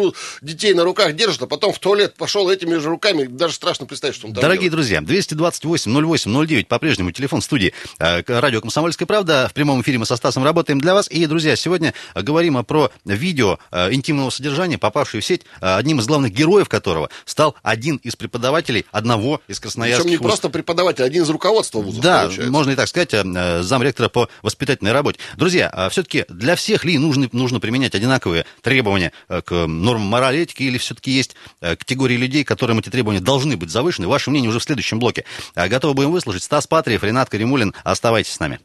детей 0.43 0.75
на 0.75 0.85
руках 0.85 1.17
держит, 1.17 1.43
а 1.43 1.49
потом 1.49 1.73
в 1.73 1.81
туалет 1.81 2.15
пошел 2.15 2.49
этими 2.49 2.77
же 2.77 2.89
руками, 2.89 3.25
даже 3.25 3.55
страшно 3.55 3.87
представить, 3.87 4.15
что 4.15 4.29
он 4.29 4.33
там 4.33 4.43
Дорогие 4.43 4.71
делает. 4.71 4.75
друзья, 4.75 5.01
228 5.01 5.93
08 5.93 6.47
09, 6.47 6.69
по-прежнему 6.69 7.11
телефон 7.11 7.43
студии 7.43 7.75
э, 7.99 8.23
радио 8.29 8.61
«Комсомольская 8.61 9.07
правда». 9.07 9.49
В 9.51 9.55
прямом 9.55 9.83
эфире 9.83 9.99
мы 9.99 10.07
со 10.07 10.15
Стасом 10.15 10.45
работаем 10.45 10.81
для 10.81 10.95
вас. 10.95 11.11
И, 11.11 11.27
друзья, 11.27 11.57
сегодня 11.57 11.95
говорим 12.15 12.65
про 12.65 12.93
видео 13.05 13.59
э, 13.73 13.93
интимного 13.93 14.31
содержания, 14.31 14.79
попавшее 14.79 15.21
в 15.21 15.25
сеть, 15.25 15.43
одним 15.61 15.99
из 15.99 16.07
главных 16.07 16.33
героев 16.33 16.69
которого 16.69 17.11
стал 17.25 17.57
один 17.65 17.88
один 17.89 17.97
из 18.03 18.17
преподавателей 18.17 18.85
одного 18.93 19.41
из 19.49 19.61
красноярских 19.61 20.05
Причем 20.05 20.21
не 20.21 20.23
просто 20.23 20.49
преподаватель, 20.51 21.05
один 21.05 21.23
из 21.23 21.31
руководства 21.31 21.81
вузов, 21.81 22.03
Да, 22.03 22.23
получается. 22.23 22.53
можно 22.53 22.71
и 22.73 22.75
так 22.77 22.89
сказать, 22.89 23.15
э, 23.15 23.63
замректора 23.63 24.09
по 24.09 24.29
воспитательной 24.43 24.93
работе. 24.93 25.19
Друзья, 25.37 25.89
все-таки 25.91 26.25
для 26.29 26.55
всех 26.57 26.85
ли 26.85 26.99
нужно, 26.99 27.29
нужно 27.33 27.61
применять 27.61 27.95
одинаковые 27.95 28.45
требования 28.63 29.13
э, 29.29 29.41
к 29.43 29.67
нормам 29.67 30.07
морали 30.09 30.41
этики, 30.41 30.63
или 30.65 30.79
все-таки 30.79 31.11
есть 31.11 31.35
э, 31.61 31.77
категории 31.77 32.17
людей, 32.17 32.45
которым 32.45 32.79
эти 32.79 32.91
требования 32.91 33.21
должны 33.21 33.57
быть 33.57 33.71
завышены? 33.71 34.07
Ваше 34.09 34.31
мнение 34.31 34.51
уже 34.51 34.59
в 34.59 34.65
следующем 34.65 34.99
блоке. 34.99 35.25
Э, 35.55 35.69
Готовы 35.69 35.95
будем 35.95 36.13
выслушать. 36.13 36.43
Стас 36.43 36.67
Патриев, 36.67 37.03
Ренат 37.03 37.31
Каримулин. 37.31 37.75
Оставайтесь 37.85 38.33
с 38.33 38.41
нами. 38.41 38.61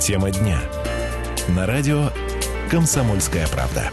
Тема 0.00 0.30
дня. 0.30 0.60
На 1.48 1.66
радио 1.66 2.10
«Комсомольская 2.70 3.46
правда». 3.48 3.90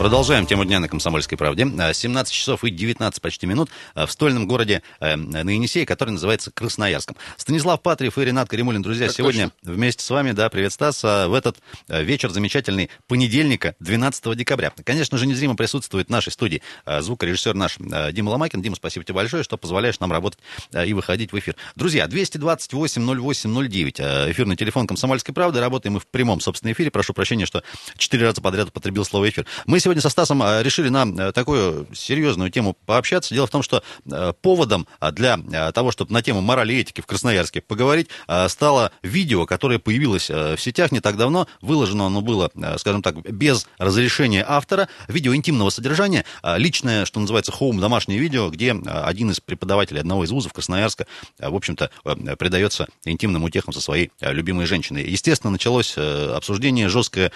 Продолжаем 0.00 0.46
тему 0.46 0.64
дня 0.64 0.80
на 0.80 0.88
«Комсомольской 0.88 1.36
правде». 1.36 1.70
Э, 1.78 1.92
17 1.92 2.32
часов 2.32 2.64
и 2.64 2.70
19 2.70 3.20
почти 3.20 3.46
минут 3.46 3.68
э, 3.94 4.06
в 4.06 4.10
стольном 4.10 4.46
городе 4.46 4.82
э, 4.98 5.14
на 5.14 5.50
Енисее, 5.50 5.84
который 5.84 6.12
называется 6.12 6.50
Красноярском. 6.50 7.18
Станислав 7.36 7.82
Патриев 7.82 8.16
и 8.16 8.24
Ренат 8.24 8.48
Каримулин, 8.48 8.80
друзья, 8.80 9.08
Так 9.08 9.16
сегодня 9.16 9.50
вместе 9.62 10.02
с 10.02 10.08
вами, 10.08 10.32
да, 10.32 10.48
привет, 10.48 10.72
Стас, 10.72 11.04
а 11.04 11.28
в 11.28 11.34
этот 11.34 11.58
вечер 11.88 12.30
замечательный 12.30 12.88
понедельника, 13.08 13.74
12 13.80 14.34
декабря. 14.38 14.72
Конечно 14.86 15.18
же, 15.18 15.26
незримо 15.26 15.54
присутствует 15.54 16.06
в 16.06 16.10
нашей 16.10 16.32
студии 16.32 16.62
звукорежиссер 16.86 17.52
наш 17.54 17.76
Дима 17.76 18.30
Ломакин. 18.30 18.62
Дима, 18.62 18.76
спасибо 18.76 19.04
тебе 19.04 19.16
большое, 19.16 19.44
что 19.44 19.58
позволяешь 19.58 20.00
нам 20.00 20.10
работать 20.12 20.38
и 20.72 20.94
выходить 20.94 21.30
в 21.32 21.38
эфир. 21.38 21.56
Друзья, 21.76 22.06
228-08-09, 22.06 23.96
э, 23.98 24.30
эфирный 24.30 24.56
телефон 24.56 24.86
«Комсомольской 24.86 25.34
правды». 25.34 25.60
Работаем 25.60 25.92
мы 25.92 26.00
в 26.00 26.06
прямом, 26.06 26.40
собственно, 26.40 26.72
эфире. 26.72 26.90
Прошу 26.90 27.12
прощения, 27.12 27.44
что 27.44 27.62
четыре 27.98 28.24
раза 28.24 28.40
подряд 28.40 28.70
употребил 28.70 29.04
слово 29.04 29.28
«эфир». 29.28 29.44
Мы 29.66 29.78
сегодня 29.78 29.89
со 29.98 30.08
Стасом 30.08 30.42
э, 30.42 30.62
решили 30.62 30.88
на 30.88 31.04
э, 31.04 31.32
такую 31.32 31.88
серьезную 31.92 32.50
тему 32.50 32.76
пообщаться. 32.86 33.34
Дело 33.34 33.46
в 33.46 33.50
том, 33.50 33.62
что 33.62 33.82
э, 34.06 34.32
поводом 34.40 34.86
э, 35.00 35.10
для 35.10 35.38
того, 35.72 35.90
чтобы 35.90 36.12
на 36.12 36.22
тему 36.22 36.40
морали 36.40 36.74
и 36.74 36.80
этики 36.80 37.00
в 37.00 37.06
Красноярске 37.06 37.60
поговорить, 37.60 38.08
стало 38.48 38.92
видео, 39.02 39.46
которое 39.46 39.78
появилось 39.78 40.28
в 40.28 40.58
сетях 40.58 40.92
не 40.92 41.00
так 41.00 41.16
давно. 41.16 41.48
Выложено 41.60 42.06
оно 42.06 42.20
было, 42.20 42.50
скажем 42.76 43.02
так, 43.02 43.16
без 43.22 43.66
разрешения 43.78 44.44
автора. 44.46 44.88
Видео 45.08 45.34
интимного 45.34 45.70
содержания. 45.70 46.24
Личное, 46.44 47.06
что 47.06 47.18
называется, 47.20 47.52
хоум, 47.52 47.80
домашнее 47.80 48.18
видео, 48.18 48.50
где 48.50 48.72
один 48.72 49.30
из 49.30 49.40
преподавателей 49.40 50.00
одного 50.00 50.24
из 50.24 50.30
вузов 50.30 50.52
Красноярска, 50.52 51.06
в 51.38 51.54
общем-то, 51.54 51.90
предается 52.38 52.86
интимным 53.04 53.44
утехам 53.44 53.72
со 53.72 53.80
своей 53.80 54.12
любимой 54.20 54.66
женщиной. 54.66 55.08
Естественно, 55.08 55.50
началось 55.50 55.96
обсуждение 55.96 56.88
жесткое. 56.88 57.32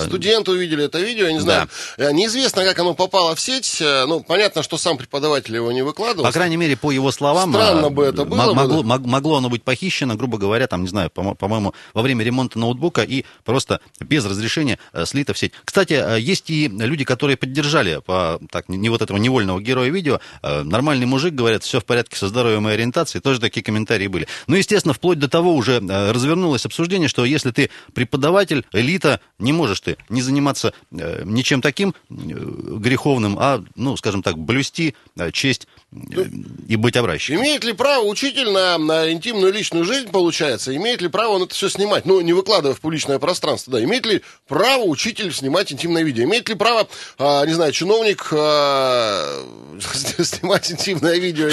Студенты 0.00 0.50
увидели 0.50 0.84
это 0.84 0.98
видео, 0.98 1.26
я 1.26 1.32
не 1.32 1.40
знаю. 1.40 1.68
Э, 1.98 2.12
Неизвестно, 2.12 2.64
как 2.64 2.78
оно 2.78 2.94
попало 2.94 3.34
в 3.34 3.40
сеть. 3.40 3.78
Э, 3.80 4.04
Ну, 4.06 4.20
понятно, 4.22 4.62
что 4.62 4.76
сам 4.78 4.96
преподаватель 4.96 5.54
его 5.54 5.70
не 5.72 5.82
выкладывал. 5.82 6.24
По 6.24 6.32
крайней 6.32 6.56
мере, 6.56 6.76
по 6.76 6.90
его 6.90 7.10
словам, 7.12 7.52
Странно 7.52 7.90
бы 7.90 8.04
это 8.04 8.24
было 8.24 8.36
мо- 8.38 8.46
бы, 8.48 8.54
могло, 8.54 8.82
да. 8.82 8.98
могло 9.08 9.36
оно 9.36 9.48
быть 9.50 9.62
похищено, 9.62 10.14
грубо 10.16 10.38
говоря, 10.38 10.66
там, 10.66 10.82
не 10.82 10.88
знаю, 10.88 11.10
по- 11.10 11.34
по-моему, 11.34 11.74
во 11.92 12.02
время 12.02 12.24
ремонта 12.24 12.58
ноутбука 12.58 13.02
и 13.02 13.24
просто 13.44 13.80
без 14.00 14.24
разрешения 14.24 14.78
э, 14.92 15.04
слито 15.06 15.34
в 15.34 15.38
сеть. 15.38 15.52
Кстати, 15.64 15.94
э, 15.94 16.20
есть 16.20 16.50
и 16.50 16.68
люди, 16.68 17.04
которые 17.04 17.36
поддержали 17.36 18.00
по, 18.04 18.40
так, 18.50 18.68
не, 18.68 18.88
вот 18.88 19.02
этого 19.02 19.18
невольного 19.18 19.60
героя 19.60 19.90
видео. 19.90 20.20
Э, 20.42 20.62
Нормальный 20.62 21.06
мужик, 21.06 21.34
говорят, 21.34 21.62
все 21.62 21.80
в 21.80 21.84
порядке 21.84 22.16
со 22.16 22.28
здоровьем 22.28 22.68
и 22.68 22.72
ориентацией. 22.72 23.22
Тоже 23.22 23.40
такие 23.40 23.62
комментарии 23.62 24.06
были. 24.08 24.26
Ну, 24.46 24.56
естественно, 24.56 24.94
вплоть 24.94 25.18
до 25.18 25.28
того 25.28 25.54
уже 25.54 25.74
э, 25.80 26.10
развернулось 26.12 26.66
обсуждение, 26.66 27.08
что 27.08 27.24
если 27.24 27.50
ты 27.50 27.70
преподаватель, 27.94 28.64
элита, 28.72 29.20
не 29.38 29.52
можешь 29.52 29.80
ты 29.80 29.96
не 30.08 30.22
заниматься 30.22 30.72
э, 30.92 31.22
ничем 31.24 31.60
таким 31.60 31.73
э, 31.80 31.92
греховным, 32.10 33.36
а, 33.38 33.64
ну, 33.76 33.96
скажем 33.96 34.22
так, 34.22 34.38
блюсти 34.38 34.94
э, 35.16 35.30
честь 35.30 35.68
э, 36.16 36.24
и 36.68 36.76
быть 36.76 36.96
образчиком. 36.96 37.40
Имеет 37.42 37.64
ли 37.64 37.72
право 37.72 38.04
учитель 38.04 38.50
на, 38.50 38.78
на 38.78 39.12
интимную 39.12 39.52
личную 39.52 39.84
жизнь, 39.84 40.08
получается, 40.10 40.74
имеет 40.76 41.00
ли 41.02 41.08
право 41.08 41.32
он 41.34 41.42
это 41.42 41.54
все 41.54 41.68
снимать, 41.68 42.04
ну, 42.06 42.20
не 42.20 42.32
выкладывая 42.32 42.74
в 42.74 42.80
публичное 42.80 43.18
пространство, 43.18 43.72
да, 43.74 43.84
имеет 43.84 44.06
ли 44.06 44.22
право 44.48 44.82
учитель 44.84 45.32
снимать 45.32 45.72
интимное 45.72 46.02
видео, 46.02 46.24
имеет 46.24 46.48
ли 46.48 46.54
право, 46.54 46.88
а, 47.18 47.44
не 47.46 47.52
знаю, 47.52 47.72
чиновник 47.72 48.28
а, 48.32 49.44
снимать 50.22 50.70
интимное 50.70 51.16
видео. 51.18 51.50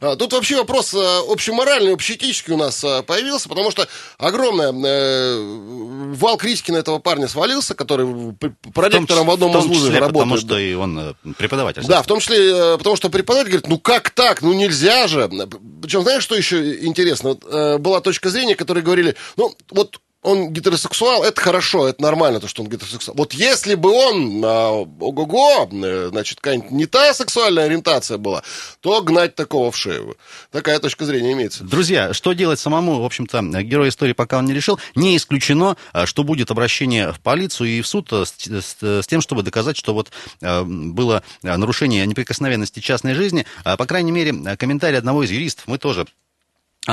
А, 0.00 0.16
тут 0.16 0.32
вообще 0.32 0.56
вопрос 0.56 0.94
а, 0.94 1.20
общеморальный, 1.28 1.92
общеэтический 1.92 2.52
у 2.52 2.56
нас 2.56 2.82
а, 2.84 3.02
появился, 3.02 3.48
потому 3.48 3.70
что 3.70 3.86
огромная 4.18 4.72
э, 4.72 6.14
вал 6.14 6.36
критики 6.36 6.70
на 6.70 6.78
этого 6.78 6.98
парня 6.98 7.28
свалился, 7.28 7.74
который 7.74 8.32
п- 8.34 8.52
проректором 8.74 9.26
в 9.26 9.30
одном 9.30 9.50
в 9.50 9.52
том 9.54 9.62
из 9.64 9.68
вузов 9.68 9.94
работает. 9.94 10.12
потому 10.12 10.36
что 10.36 10.58
и 10.58 10.74
он 10.74 10.98
э, 10.98 11.14
преподаватель. 11.36 11.84
Да, 11.86 12.02
в 12.02 12.06
том 12.06 12.20
числе, 12.20 12.50
э, 12.50 12.78
потому 12.78 12.96
что 12.96 13.10
преподаватель 13.10 13.50
говорит, 13.52 13.67
ну 13.68 13.78
как 13.78 14.10
так, 14.10 14.42
ну 14.42 14.52
нельзя 14.52 15.06
же. 15.06 15.28
Причем, 15.82 16.02
знаешь, 16.02 16.22
что 16.22 16.34
еще 16.34 16.84
интересно? 16.84 17.30
Вот, 17.30 17.44
э, 17.44 17.78
была 17.78 18.00
точка 18.00 18.30
зрения, 18.30 18.56
которые 18.56 18.82
говорили, 18.82 19.14
ну 19.36 19.54
вот 19.70 20.00
он 20.22 20.50
гетеросексуал, 20.52 21.22
это 21.22 21.40
хорошо, 21.40 21.86
это 21.88 22.02
нормально, 22.02 22.40
то, 22.40 22.48
что 22.48 22.62
он 22.62 22.68
гетеросексуал. 22.68 23.16
Вот 23.16 23.32
если 23.34 23.74
бы 23.76 23.90
он, 23.90 24.42
а, 24.44 24.70
ого-го, 24.70 25.68
э, 25.70 26.08
значит, 26.10 26.40
какая-нибудь 26.40 26.70
не 26.72 26.86
та 26.86 27.14
сексуальная 27.14 27.64
ориентация 27.66 28.18
была, 28.18 28.42
то 28.80 29.00
гнать 29.02 29.36
такого 29.36 29.70
в 29.70 29.76
шею. 29.76 30.16
Такая 30.50 30.80
точка 30.80 31.04
зрения 31.04 31.32
имеется. 31.32 31.62
Друзья, 31.64 32.12
что 32.12 32.32
делать 32.32 32.58
самому, 32.58 33.00
в 33.00 33.04
общем-то, 33.04 33.40
герой 33.62 33.90
истории 33.90 34.12
пока 34.12 34.38
он 34.38 34.46
не 34.46 34.54
решил. 34.54 34.78
Не 34.96 35.16
исключено, 35.16 35.76
э, 35.92 36.04
что 36.06 36.24
будет 36.24 36.50
обращение 36.50 37.12
в 37.12 37.20
полицию 37.20 37.68
и 37.70 37.80
в 37.80 37.86
суд 37.86 38.12
э, 38.12 38.24
с, 38.24 38.34
с- 38.38 39.02
с 39.02 39.06
тем, 39.06 39.20
чтобы 39.20 39.42
доказать, 39.44 39.76
что 39.76 39.94
вот 39.94 40.10
э, 40.40 40.62
было 40.64 41.22
э, 41.42 41.56
нарушение 41.56 42.04
неприкосновенности 42.06 42.80
частной 42.80 43.14
жизни. 43.14 43.46
А, 43.64 43.76
По 43.76 43.86
крайней 43.86 44.10
мере, 44.12 44.56
комментарий 44.56 44.98
одного 44.98 45.22
из 45.22 45.30
юристов 45.30 45.66
мы 45.68 45.78
тоже 45.78 46.02
а, 46.02 46.06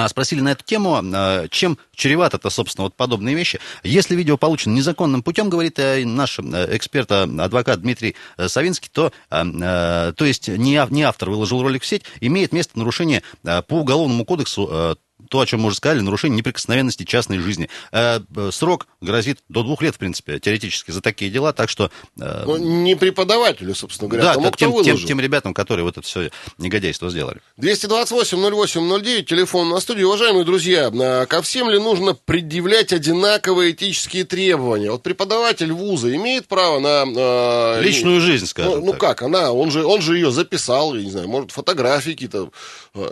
спросили 0.08 0.42
на 0.42 0.52
эту 0.52 0.64
тему, 0.64 1.00
а, 1.02 1.48
чем 1.50 1.78
чревато 1.96 2.38
это, 2.38 2.50
собственно, 2.50 2.84
вот 2.86 2.96
подобные 2.96 3.36
вещи. 3.36 3.60
Если 3.84 4.16
видео 4.16 4.38
получено 4.38 4.74
незаконным 4.74 5.24
путем, 5.24 5.50
говорит 5.50 5.80
э, 5.80 6.06
наш 6.06 6.40
э, 6.40 6.76
эксперт, 6.76 7.12
э, 7.12 7.24
адвокат 7.24 7.82
Дмитрий 7.82 8.16
э, 8.38 8.48
Савинский, 8.48 8.90
то, 8.92 9.12
то 9.30 10.26
есть 10.26 10.48
не, 10.48 10.76
ав- 10.76 10.92
не 10.92 11.04
автор 11.04 11.30
выложил 11.30 11.62
ролик 11.62 11.84
в 11.84 11.86
сеть, 11.86 12.04
имеет 12.20 12.52
место 12.52 12.78
нарушение 12.78 13.24
по 13.44 13.76
Уголовному 13.76 14.26
кодексу 14.26 14.98
то, 15.36 15.42
о 15.42 15.46
чем 15.46 15.60
мы 15.62 15.68
уже 15.68 15.76
сказали, 15.76 16.00
нарушение 16.00 16.38
неприкосновенности 16.38 17.04
частной 17.04 17.40
жизни. 17.40 17.70
Э, 17.92 18.22
э, 18.38 18.50
Срок 18.54 18.88
грозит 19.02 19.40
до 19.50 19.64
двух 19.64 19.82
лет, 19.82 19.96
в 19.96 19.98
принципе, 19.98 20.40
теоретически 20.40 20.92
за 20.92 21.02
такие 21.02 21.30
дела, 21.30 21.52
так 21.52 21.70
что... 21.70 21.92
э, 22.18 22.44
Ну, 22.46 22.56
не 22.56 22.96
преподавателю, 22.96 23.76
собственно 23.76 24.08
говоря, 24.08 24.24
да, 24.24 24.32
а 24.32 24.34
тому, 24.36 24.46
как 24.46 24.56
кто 24.56 24.84
тем, 24.84 24.98
тем, 24.98 25.08
тем 25.08 25.20
ребятам, 25.20 25.54
которые 25.54 25.84
вот 25.84 25.98
это 25.98 26.08
все 26.08 26.30
негодяйство 26.58 27.10
сделали. 27.10 27.42
228-08-09, 27.60 29.24
телефон 29.24 29.70
на 29.70 29.82
студии. 29.82 30.04
Уважаемые 30.04 30.46
друзья, 30.46 30.90
а, 30.94 31.26
ко 31.26 31.42
всем 31.42 31.70
ли 31.70 31.80
нужно 31.80 32.14
предъявлять 32.14 32.94
одинаковые 32.94 33.72
этические 33.72 34.24
требования? 34.24 34.90
Вот 34.92 35.04
преподаватель 35.04 35.74
вуза 35.74 36.16
имеет 36.16 36.48
право 36.48 36.80
на... 36.80 37.04
а, 37.06 37.82
Личную 37.82 38.22
жизнь, 38.22 38.46
Ну, 38.46 38.48
скажем 38.48 38.86
ну 38.86 38.92
так. 38.92 39.02
как, 39.02 39.22
она, 39.24 39.52
он 39.52 39.70
же, 39.70 39.86
он 39.86 40.02
же 40.02 40.16
ее 40.16 40.32
записал, 40.32 40.96
я 40.96 41.04
не 41.04 41.12
знаю, 41.12 41.28
может, 41.28 41.52
фотографии 41.52 42.12
какие-то. 42.12 42.52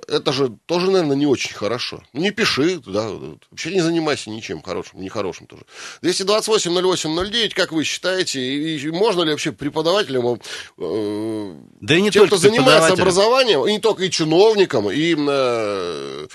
Это 0.08 0.32
же 0.32 0.54
тоже, 0.66 0.90
наверное, 0.90 1.18
не 1.18 1.26
очень 1.26 1.54
хорошо. 1.54 2.02
Не 2.14 2.30
пиши, 2.30 2.80
да, 2.86 3.10
вообще 3.50 3.72
не 3.72 3.82
занимайся 3.82 4.30
ничем 4.30 4.62
хорошим, 4.62 5.02
нехорошим 5.02 5.48
тоже. 5.48 5.64
228-08-09, 6.04 7.54
как 7.56 7.72
вы 7.72 7.84
считаете, 7.84 8.40
и, 8.40 8.78
и 8.78 8.92
можно 8.92 9.24
ли 9.24 9.32
вообще 9.32 9.52
преподавателям, 9.52 10.40
э, 10.78 11.56
Да 11.82 11.96
и 11.96 12.02
не 12.02 12.12
тем, 12.12 12.28
только 12.28 12.38
кто 12.38 12.50
занимается 12.50 12.94
образованием, 12.94 13.66
и 13.66 13.72
не 13.72 13.80
только 13.80 14.04
и 14.04 14.12
чиновникам, 14.12 14.92
и, 14.92 15.16
э, 15.18 16.28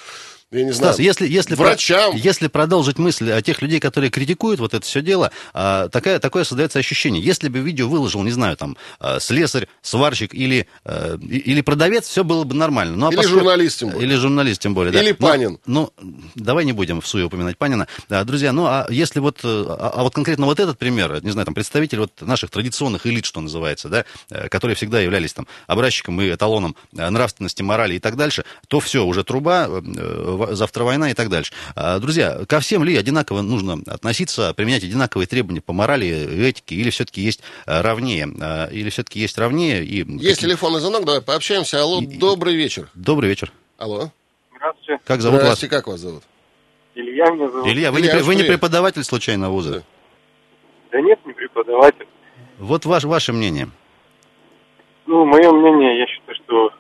я 0.51 0.65
не 0.65 0.73
знаю, 0.73 0.95
Стас, 0.95 0.99
если, 1.05 1.29
если, 1.29 1.55
про- 1.57 1.65
врачам. 1.67 2.17
если 2.17 2.47
продолжить 2.49 2.99
мысль 2.99 3.31
о 3.33 3.43
тех 3.43 3.61
людей, 3.61 3.81
которые 3.81 4.11
критикуют 4.11 4.61
вот 4.61 4.73
это 4.73 4.85
все 4.87 5.03
дело, 5.03 5.31
а, 5.53 5.89
такая, 5.91 6.19
такое 6.21 6.45
создается 6.45 6.79
ощущение. 6.79 7.23
Если 7.23 7.49
бы 7.51 7.59
видео 7.59 7.87
выложил, 7.87 8.23
не 8.23 8.31
знаю, 8.31 8.57
там, 8.57 8.79
а, 8.99 9.21
слесарь, 9.21 9.69
сварщик 9.83 10.33
или, 10.33 10.67
а, 10.87 11.17
или 11.21 11.61
продавец, 11.61 12.07
все 12.09 12.25
было 12.25 12.45
бы 12.45 12.55
нормально. 12.55 12.97
Ну, 12.97 13.07
а 13.07 13.09
Или 13.11 13.17
поскольку- 13.17 13.41
журналист, 13.41 13.79
тем 13.81 13.91
более. 13.91 14.09
Или 14.09 14.15
журналист, 14.17 14.61
тем 14.63 14.75
более, 14.75 14.93
да. 14.93 15.03
Или 15.03 15.11
Но- 15.19 15.27
Панин. 15.29 15.59
Ну, 15.67 15.93
давай 16.35 16.65
не 16.65 16.73
будем 16.73 17.03
в 17.03 17.07
суе 17.07 17.25
упоминать 17.25 17.59
Панина. 17.59 17.87
Да, 18.09 18.25
друзья, 18.25 18.53
ну, 18.53 18.65
а 18.65 18.87
если 18.89 19.21
вот, 19.21 19.41
а, 19.45 19.93
а 19.97 20.03
вот 20.03 20.15
конкретно 20.15 20.47
вот 20.47 20.61
этот 20.61 20.79
пример, 20.79 21.23
не 21.23 21.31
знаю, 21.31 21.45
там, 21.45 21.55
представитель 21.55 21.99
вот 21.99 22.13
наших 22.23 22.51
традиционных 22.51 23.07
элит, 23.07 23.27
что 23.27 23.43
называется, 23.43 23.91
да, 23.91 24.07
э, 24.31 24.49
которые 24.49 24.77
всегда 24.77 24.99
являлись 25.01 25.35
там 25.35 25.47
образчиком 25.67 26.19
и 26.23 26.31
эталоном 26.35 26.75
э, 26.97 27.11
нравственности, 27.11 27.61
морали 27.61 27.97
и 27.97 27.99
так 27.99 28.17
дальше, 28.17 28.45
то 28.69 28.81
все, 28.81 29.05
уже 29.05 29.25
труба, 29.25 29.69
в- 29.69 30.38
завтра 30.51 30.85
война 30.85 31.11
и 31.11 31.15
так 31.15 31.29
дальше. 31.29 31.53
А, 31.75 31.99
Друзья, 31.99 32.41
ко 32.47 32.61
всем 32.61 32.85
ли 32.85 32.97
одинаково 32.97 33.43
нужно 33.43 33.79
относиться, 33.87 34.53
применять 34.55 34.85
одинаковые 34.85 35.27
требования 35.27 35.61
по 35.61 35.73
морали, 35.73 36.07
этике, 36.49 36.75
или 36.75 36.91
все-таки 36.91 37.21
есть 37.21 37.41
э, 37.67 37.81
равнее, 37.81 38.29
э, 38.41 38.73
или 38.73 38.91
все-таки 38.91 39.21
есть 39.21 39.37
равнее 39.39 39.85
и... 39.85 40.05
Есть 40.19 40.41
телефонный 40.41 40.81
звонок, 40.81 41.05
давай 41.05 41.21
пообщаемся. 41.23 41.81
Алло, 41.83 42.01
добрый 42.01 42.55
вечер. 42.55 42.89
Добрый 42.95 43.29
вечер. 43.29 43.53
Алло. 43.79 44.11
Здравствуйте, 44.57 45.01
Как 45.05 45.21
зовут 45.21 45.41
вас? 45.41 45.47
Здрасте, 45.59 45.69
как 45.69 45.87
вас 45.87 46.01
зовут? 46.01 46.23
Илья 46.95 47.31
меня 47.31 47.49
зовут. 47.49 47.69
Илья, 47.69 47.93
вы, 47.93 48.01
не, 48.01 48.09
Илья, 48.09 48.19
пре- 48.19 48.23
вы 48.23 48.35
не 48.35 48.43
преподаватель 48.43 49.05
случайно 49.05 49.51
вуза? 49.51 49.73
Да. 49.73 49.83
Да 50.93 51.01
нет, 51.01 51.19
не 51.27 51.33
преподаватель. 51.33 52.07
Вот 52.59 52.85
ваш, 52.87 53.05
ваше 53.05 53.33
мнение. 53.33 53.69
Ну, 55.07 55.25
мое 55.25 55.51
мнение, 55.53 56.01
я 56.01 56.07
считаю, 56.07 56.37
что... 56.45 56.71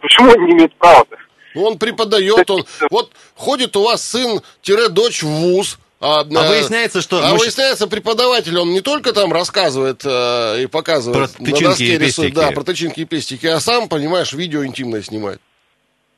Почему 0.00 0.30
он 0.30 0.44
не 0.46 0.52
имеет 0.52 0.74
права-то? 0.76 1.16
Ну, 1.56 1.64
он 1.64 1.78
преподает, 1.78 2.50
он... 2.50 2.66
Вот 2.90 3.10
ходит 3.34 3.76
у 3.76 3.82
вас 3.82 4.04
сын-дочь 4.04 5.22
в 5.22 5.26
ВУЗ, 5.26 5.78
а, 6.00 6.20
А 6.20 6.24
выясняется, 6.24 7.00
что... 7.00 7.24
А 7.24 7.30
ну, 7.30 7.38
выясняется, 7.38 7.86
преподаватель, 7.86 8.58
он 8.58 8.72
не 8.72 8.82
только 8.82 9.14
там 9.14 9.32
рассказывает 9.32 10.02
э, 10.04 10.64
и 10.64 10.66
показывает 10.66 11.32
Про 11.32 11.44
тычинки 11.44 11.82
и 11.82 11.96
рисует, 11.96 12.34
пестики. 12.34 12.34
да, 12.34 12.50
про 12.50 12.62
тычинки 12.62 13.00
и 13.00 13.04
пестики, 13.06 13.46
а 13.46 13.58
сам, 13.58 13.88
понимаешь, 13.88 14.34
видео 14.34 14.66
интимное 14.66 15.00
снимает. 15.00 15.40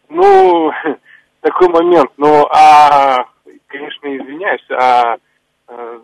Ну, 0.09 0.73
такой 1.41 1.69
момент. 1.69 2.11
Ну, 2.17 2.45
а, 2.51 3.19
конечно, 3.69 4.09
извиняюсь, 4.09 4.69
а, 4.73 5.19
а 5.69 6.01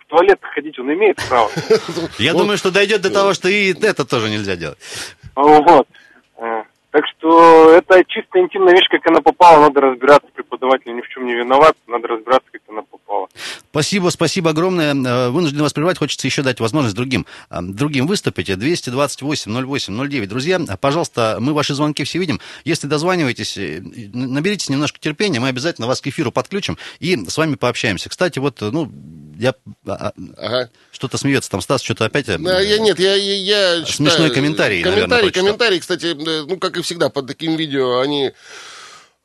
в 0.00 0.06
туалет 0.08 0.38
ходить 0.54 0.78
он 0.78 0.92
имеет 0.92 1.16
право. 1.30 1.50
Я 2.18 2.34
Вот. 2.34 2.40
думаю, 2.42 2.58
что 2.58 2.70
дойдет 2.70 3.00
до 3.00 3.08
того, 3.08 3.32
что 3.32 3.48
и 3.48 3.72
это 3.72 4.04
тоже 4.04 4.28
нельзя 4.28 4.56
делать. 4.56 4.78
Вот. 5.34 5.88
Так 6.90 7.04
что 7.08 7.70
это 7.72 8.04
чисто 8.04 8.40
интимная 8.40 8.72
вещь, 8.72 8.88
как 8.88 9.06
она 9.06 9.20
попала, 9.20 9.60
надо 9.62 9.80
разбираться. 9.80 10.28
Преподаватель 10.34 10.94
ни 10.94 11.00
в 11.00 11.08
чем 11.08 11.26
не 11.26 11.34
виноват, 11.34 11.76
надо 11.86 12.08
разбираться. 12.08 12.45
Спасибо, 13.76 14.08
спасибо 14.08 14.50
огромное. 14.52 14.94
Э, 14.94 15.28
Вынужден 15.28 15.60
вас 15.60 15.74
прервать. 15.74 15.98
Хочется 15.98 16.26
еще 16.26 16.40
дать 16.40 16.60
возможность 16.60 16.96
другим, 16.96 17.26
э, 17.50 17.58
другим 17.60 18.06
выступить. 18.06 18.48
228-08-09. 18.48 20.26
Друзья, 20.26 20.58
пожалуйста, 20.80 21.36
мы 21.40 21.52
ваши 21.52 21.74
звонки 21.74 22.02
все 22.04 22.18
видим. 22.18 22.40
Если 22.64 22.86
дозваниваетесь, 22.86 23.58
э, 23.58 23.82
наберитесь 24.14 24.70
немножко 24.70 24.98
терпения, 24.98 25.40
мы 25.40 25.48
обязательно 25.48 25.86
вас 25.86 26.00
к 26.00 26.06
эфиру 26.06 26.32
подключим 26.32 26.78
и 27.00 27.22
с 27.28 27.36
вами 27.36 27.56
пообщаемся. 27.56 28.08
Кстати, 28.08 28.38
вот, 28.38 28.62
ну, 28.62 28.90
я... 29.38 29.54
а, 29.86 29.92
а, 29.92 30.12
Ага. 30.38 30.70
Что-то 30.90 31.18
смеется 31.18 31.50
там, 31.50 31.60
Стас, 31.60 31.82
что-то 31.82 32.06
опять... 32.06 32.24
Да, 32.26 32.60
я, 32.60 32.78
нет, 32.78 32.98
я, 32.98 33.14
я, 33.14 33.76
я 33.76 33.84
Смешной 33.84 34.10
читаю- 34.10 34.32
комментарий, 34.34 34.82
наверное, 34.82 35.02
Комментарий, 35.02 35.22
прочитал. 35.24 35.44
комментарий, 35.44 35.80
кстати, 35.80 36.14
ну, 36.48 36.56
как 36.56 36.78
и 36.78 36.82
всегда, 36.82 37.10
под 37.10 37.26
таким 37.26 37.56
видео 37.56 38.00
они, 38.00 38.32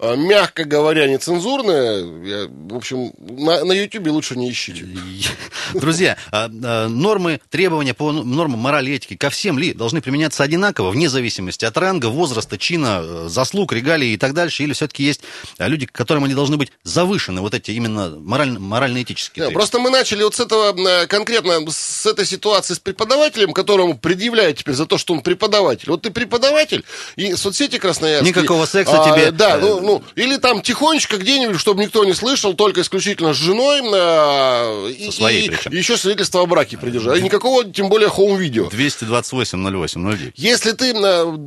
мягко 0.02 0.64
говоря, 0.64 1.08
нецензурные. 1.08 2.28
Я, 2.28 2.48
в 2.48 2.76
общем, 2.76 3.14
на, 3.18 3.64
на 3.64 3.74
Ютубе 3.74 4.12
лучше 4.12 4.36
не 4.36 4.50
ищите. 4.50 4.88
Друзья, 5.74 6.18
а, 6.32 6.50
а, 6.64 6.88
нормы, 6.88 7.40
требования 7.50 7.94
по 7.94 8.12
нормам 8.12 8.60
морали 8.60 8.92
и 8.92 8.96
этики 8.96 9.16
ко 9.16 9.30
всем 9.30 9.60
ли 9.60 9.74
должны 9.74 10.02
применяться 10.02 10.44
одинаково, 10.44 10.90
вне 10.90 11.08
зависимости 11.08 11.66
от 11.66 11.78
ранга, 11.78 12.08
возраста, 12.08 12.58
чина, 12.58 13.30
заслуг, 13.30 13.74
регалий 13.74 14.14
и 14.14 14.18
так 14.18 14.34
дальше? 14.34 14.64
Или 14.64 14.74
все-таки 14.74 15.04
есть 15.04 15.22
а, 15.60 15.68
люди, 15.68 15.86
к 15.86 15.92
которым 15.92 16.24
они 16.24 16.34
должны 16.34 16.58
быть 16.58 16.72
завышены, 16.84 17.42
вот 17.42 17.54
эти 17.54 17.72
именно 17.72 18.10
морально- 18.18 18.60
морально-этические 18.60 19.46
Да, 19.46 19.52
просто 19.52 19.80
мы 19.80 19.92
начали 19.92 20.24
вот 20.24 20.36
с 20.36 20.40
этого, 20.40 20.76
э, 20.76 21.08
конкретно 21.08 21.60
с 21.70 22.06
этой 22.06 22.26
ситуации 22.26 22.74
с 22.74 22.80
преподавателем, 22.80 23.54
которому 23.54 23.98
предъявляют 23.98 24.58
теперь 24.58 24.76
за 24.76 24.86
то, 24.86 24.98
что 24.98 25.14
он 25.14 25.22
преподаватель. 25.22 25.90
Вот 25.90 26.02
ты 26.02 26.10
преподаватель, 26.10 26.84
и 27.16 27.36
соцсети 27.36 27.78
красноярские... 27.78 28.32
Никакого 28.32 28.66
секса 28.66 29.02
а, 29.02 29.12
тебе, 29.12 29.32
Да, 29.32 29.58
э, 29.58 29.62
ну, 29.62 29.91
ну, 30.00 30.04
или 30.16 30.38
там 30.38 30.62
тихонечко 30.62 31.18
где-нибудь, 31.18 31.60
чтобы 31.60 31.84
никто 31.84 32.04
не 32.06 32.14
слышал, 32.14 32.54
только 32.54 32.82
исключительно 32.82 33.34
с 33.34 33.38
женой. 33.38 33.82
а, 33.94 34.88
и, 34.88 35.06
Со 35.06 35.12
своей 35.12 35.46
и 35.46 35.50
причем. 35.50 35.72
еще 35.72 35.98
свидетельство 35.98 36.42
о 36.42 36.46
браке 36.46 36.78
придержать. 36.78 37.20
И 37.20 37.22
никакого, 37.22 37.66
тем 37.66 37.90
более, 37.90 38.10
хоум-видео. 38.10 38.70
228-08-09. 38.70 40.34
Если 40.36 40.72
ты, 40.72 40.94
э, 40.94 41.38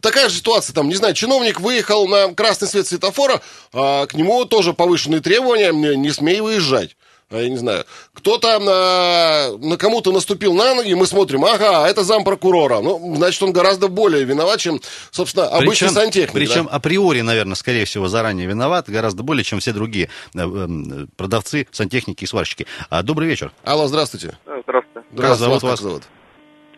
такая 0.00 0.28
же 0.28 0.36
ситуация, 0.36 0.74
там, 0.74 0.88
не 0.88 0.94
знаю, 0.94 1.14
чиновник 1.14 1.60
выехал 1.60 2.06
на 2.08 2.34
красный 2.34 2.68
свет 2.68 2.86
светофора, 2.86 3.40
а 3.72 4.06
к 4.06 4.14
нему 4.14 4.44
тоже 4.44 4.72
повышенные 4.72 5.20
требования, 5.20 5.72
не 5.72 6.10
смей 6.12 6.40
выезжать. 6.40 6.96
А, 7.32 7.38
Я 7.40 7.48
не 7.48 7.56
знаю, 7.56 7.84
кто-то 8.12 8.58
на, 8.58 9.56
на 9.58 9.76
кому-то 9.78 10.12
наступил 10.12 10.52
на 10.54 10.74
ноги, 10.74 10.92
мы 10.92 11.06
смотрим, 11.06 11.44
ага, 11.44 11.88
это 11.88 12.02
зампрокурора. 12.04 12.80
Ну, 12.80 13.14
значит, 13.16 13.42
он 13.42 13.52
гораздо 13.52 13.88
более 13.88 14.24
виноват, 14.24 14.60
чем, 14.60 14.80
собственно, 15.10 15.46
обычный 15.46 15.88
Причем, 15.88 15.88
сантехник. 15.88 16.32
причем 16.34 16.64
да. 16.66 16.72
априори, 16.76 17.22
наверное, 17.22 17.54
скорее 17.54 17.86
всего, 17.86 18.08
заранее 18.08 18.46
виноват, 18.46 18.88
гораздо 18.90 19.22
более, 19.22 19.44
чем 19.44 19.60
все 19.60 19.72
другие 19.72 20.10
э, 20.34 20.38
э, 20.40 21.06
продавцы, 21.16 21.66
сантехники 21.70 22.24
и 22.24 22.26
сварщики. 22.26 22.66
А, 22.90 23.02
добрый 23.02 23.28
вечер. 23.28 23.50
Алло, 23.64 23.86
здравствуйте. 23.86 24.36
Здравствуйте. 24.44 25.06
Здравствуйте, 25.12 25.44
зовут 25.44 25.60
как 25.62 25.70
вас? 25.70 25.80
зовут? 25.80 26.02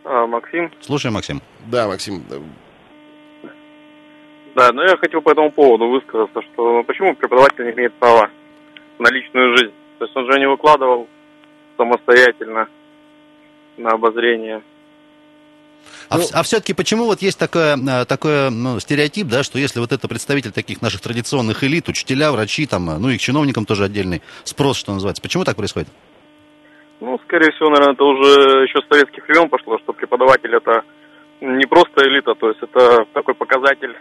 А, 0.04 0.26
Максим. 0.26 0.70
Слушаем, 0.82 1.14
Максим. 1.14 1.42
Да, 1.66 1.88
Максим. 1.88 2.24
э, 2.30 2.38
Да, 4.54 4.70
но 4.72 4.84
я 4.84 4.96
хотел 4.98 5.20
по 5.20 5.30
этому 5.30 5.50
поводу 5.50 5.88
высказаться, 5.88 6.40
что 6.42 6.72
ну, 6.74 6.84
почему 6.84 7.16
преподаватель 7.16 7.64
не 7.64 7.72
имеет 7.72 7.92
права 7.94 8.30
на 9.00 9.10
личную 9.10 9.56
жизнь? 9.56 9.74
То 10.04 10.06
есть 10.06 10.16
он 10.18 10.30
же 10.30 10.38
не 10.38 10.46
выкладывал 10.46 11.08
самостоятельно 11.78 12.68
на 13.78 13.92
обозрение. 13.92 14.62
А, 16.10 16.18
Ну- 16.18 16.24
а 16.34 16.42
все-таки 16.42 16.74
почему 16.74 17.06
вот 17.06 17.22
есть 17.22 17.38
такое, 17.38 17.76
э, 17.76 18.04
такое 18.04 18.50
ну, 18.50 18.78
стереотип, 18.80 19.28
да, 19.28 19.42
что 19.42 19.58
если 19.58 19.80
вот 19.80 19.92
это 19.92 20.06
представитель 20.06 20.52
таких 20.52 20.82
наших 20.82 21.00
традиционных 21.00 21.64
элит, 21.64 21.88
учителя, 21.88 22.32
врачи, 22.32 22.66
там, 22.66 22.90
э, 22.90 22.98
ну 22.98 23.08
и 23.08 23.16
к 23.16 23.20
чиновникам 23.20 23.64
тоже 23.64 23.84
отдельный 23.84 24.20
спрос, 24.44 24.76
что 24.76 24.92
называется. 24.92 25.22
Почему 25.22 25.44
так 25.44 25.56
происходит? 25.56 25.88
Ну, 27.00 27.18
скорее 27.24 27.50
всего, 27.52 27.70
наверное, 27.70 27.94
это 27.94 28.04
уже 28.04 28.64
еще 28.64 28.82
с 28.82 28.88
советских 28.88 29.26
времен 29.26 29.48
пошло, 29.48 29.78
что 29.78 29.94
преподаватель 29.94 30.54
это 30.54 30.82
не 31.40 31.64
просто 31.64 32.06
элита, 32.06 32.34
то 32.34 32.48
есть 32.50 32.62
это 32.62 33.06
такой 33.14 33.34
показатель 33.34 33.96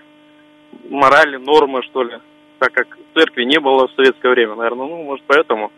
морали, 0.90 1.38
нормы, 1.38 1.82
что 1.84 2.04
ли. 2.04 2.18
Так 2.60 2.74
как 2.74 2.88
церкви 3.14 3.44
не 3.44 3.60
было 3.60 3.88
в 3.88 3.94
советское 3.96 4.32
время, 4.32 4.56
наверное, 4.56 4.88
ну, 4.88 5.04
может, 5.04 5.24
поэтому 5.28 5.72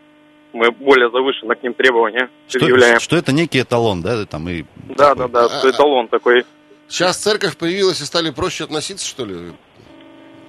мы 0.56 0.70
более 0.70 1.10
завышенно 1.10 1.54
к 1.54 1.62
ним 1.62 1.74
требования 1.74 2.28
Что, 2.48 2.58
предъявляем. 2.58 3.00
что 3.00 3.16
это 3.16 3.32
некий 3.32 3.60
эталон, 3.60 4.02
да, 4.02 4.24
там 4.26 4.48
и... 4.48 4.64
Да, 4.96 5.14
да, 5.14 5.28
да, 5.28 5.46
А- 5.46 5.70
эталон 5.70 6.08
такой. 6.08 6.44
Сейчас 6.88 7.16
церковь 7.18 7.56
появилась 7.56 8.00
и 8.00 8.04
стали 8.04 8.30
проще 8.30 8.64
относиться, 8.64 9.06
что 9.06 9.24
ли? 9.24 9.52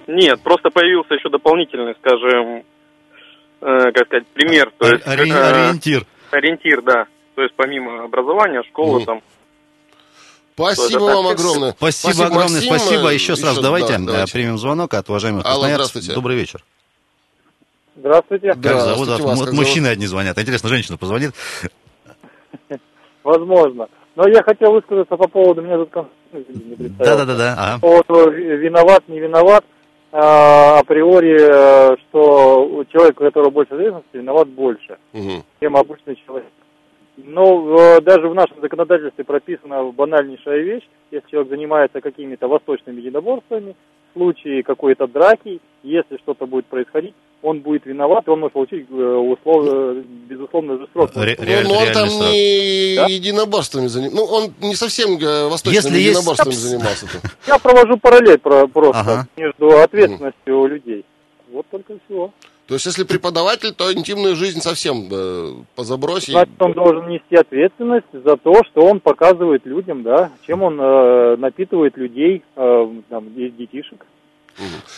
Нет, 0.08 0.40
просто 0.42 0.70
появился 0.70 1.16
еще 1.16 1.30
дополнительный, 1.30 1.94
скажем, 2.00 2.64
э, 3.62 3.92
как 3.92 4.06
сказать, 4.08 4.28
пример, 4.28 4.72
то 4.78 4.88
есть 4.88 5.06
Ори- 5.06 5.32
э, 5.32 5.66
ориентир. 5.68 6.06
ориентир, 6.32 6.82
да. 6.82 7.06
То 7.36 7.42
есть 7.44 7.54
помимо 7.56 8.04
образования, 8.06 8.64
школы 8.70 8.98
Мгм. 9.00 9.06
там. 9.06 9.22
Спасибо 10.56 11.04
вам 11.04 11.26
так. 11.28 11.40
огромное. 11.40 11.72
Спасибо, 11.78 12.26
огромное, 12.26 12.62
Максим. 12.62 12.76
спасибо. 12.80 13.12
Э, 13.12 13.14
Еще 13.14 13.36
сразу 13.36 13.62
давайте, 13.62 13.90
да, 13.90 13.96
э, 13.96 14.06
давайте. 14.06 14.34
примем 14.34 14.58
звонок 14.58 14.94
от 14.96 15.08
уважаемых 15.10 15.46
Алло, 15.46 15.60
красноярцев. 15.62 15.88
здравствуйте. 15.92 16.16
Добрый 16.16 16.36
вечер. 16.38 16.64
Здравствуйте. 17.98 18.50
Как 18.50 18.60
Да, 18.62 18.80
зовут 18.80 19.06
здравствуйте 19.06 19.24
вас? 19.24 19.40
Вот 19.40 19.46
как 19.50 19.56
мужчины 19.58 19.88
одни 19.88 20.06
звонят. 20.06 20.38
Интересно, 20.38 20.70
женщина 20.70 20.98
позвонит. 20.98 21.32
Возможно. 23.24 23.88
Но 24.16 24.28
я 24.28 24.42
хотел 24.44 24.72
высказаться 24.72 25.16
по 25.16 25.28
поводу, 25.28 25.62
меня 25.62 25.78
тут 25.78 25.90
Константин 25.90 26.76
не. 26.80 26.88
Да-да-да. 26.90 27.56
Ага. 27.58 27.80
По 27.82 28.04
поводу 28.04 28.32
виноват, 28.32 29.04
не 29.08 29.20
виноват. 29.20 29.66
А, 30.12 30.80
априори, 30.80 31.38
э, 31.38 31.98
что 32.10 32.66
у 32.66 32.86
человека, 32.86 33.22
у 33.22 33.26
которого 33.26 33.50
больше 33.50 33.74
ответственности, 33.74 34.16
виноват 34.18 34.48
больше, 34.48 34.98
Мгм. 35.12 35.44
чем 35.60 35.76
обычный 35.76 36.16
человек. 36.26 36.50
Но 37.18 37.78
э, 37.98 38.02
даже 38.02 38.30
в 38.30 38.34
нашем 38.34 38.62
законодательстве 38.62 39.26
прописана 39.26 39.84
банальнейшая 39.92 40.60
вещь. 40.62 40.88
Если 41.12 41.30
человек 41.30 41.50
занимается 41.50 42.00
какими-то 42.00 42.48
восточными 42.48 43.00
единоборствами, 43.02 43.76
в 44.14 44.18
случае 44.18 44.64
какой-то 44.64 45.08
драки, 45.08 45.60
если 45.84 46.18
что-то 46.18 46.48
будет 46.48 46.68
происходить, 46.68 47.14
он 47.44 47.60
будет 47.62 47.86
виноват, 47.86 48.28
и 48.28 48.30
он 48.32 48.40
может 48.40 48.54
получить 48.54 48.88
э, 48.90 48.94
услов- 48.94 50.04
безусловно 50.28 50.78
же 50.78 50.88
срок. 50.94 51.12
Ре- 51.16 51.36
Ну, 51.38 51.46
реально- 51.46 51.70
но 51.70 51.78
он 51.80 51.92
там 51.94 52.10
срок. 52.10 52.30
не 52.32 52.96
Да? 52.98 53.06
единоборствами 53.08 53.88
занимался. 53.88 54.16
Ну, 54.18 54.24
он 54.26 54.54
не 54.62 54.76
совсем 54.76 55.18
э, 55.18 55.48
восточными 55.48 55.76
Если 55.76 55.98
есть- 56.00 56.10
единоборствами 56.10 56.54
занимался-то. 56.54 57.20
Я 57.48 57.58
провожу 57.60 57.98
параллель 57.98 58.40
про- 58.40 58.68
просто 58.68 59.00
Ага. 59.02 59.28
между 59.38 59.70
ответственностью 59.80 60.66
людей. 60.66 61.06
Вот 61.52 61.66
только 61.72 61.94
всего. 62.06 62.34
То 62.68 62.74
есть, 62.74 62.86
если 62.86 63.06
преподаватель, 63.06 63.72
то 63.74 63.94
интимную 63.94 64.36
жизнь 64.36 64.60
совсем 64.60 65.08
э, 65.10 65.54
позабрось. 65.76 66.28
и- 66.28 66.34
Значит, 66.34 66.60
он 66.62 66.74
должен 66.74 67.08
нести 67.08 67.36
ответственность 67.38 68.08
за 68.12 68.36
то, 68.36 68.62
что 68.66 68.82
он 68.82 69.00
показывает 69.00 69.66
людям, 69.66 70.04
да, 70.04 70.32
чем 70.46 70.64
он 70.64 70.78
э, 70.82 71.38
напитывает 71.38 71.96
людей, 71.96 72.44
э, 72.58 72.88
там, 73.10 73.34
детишек. 73.34 74.06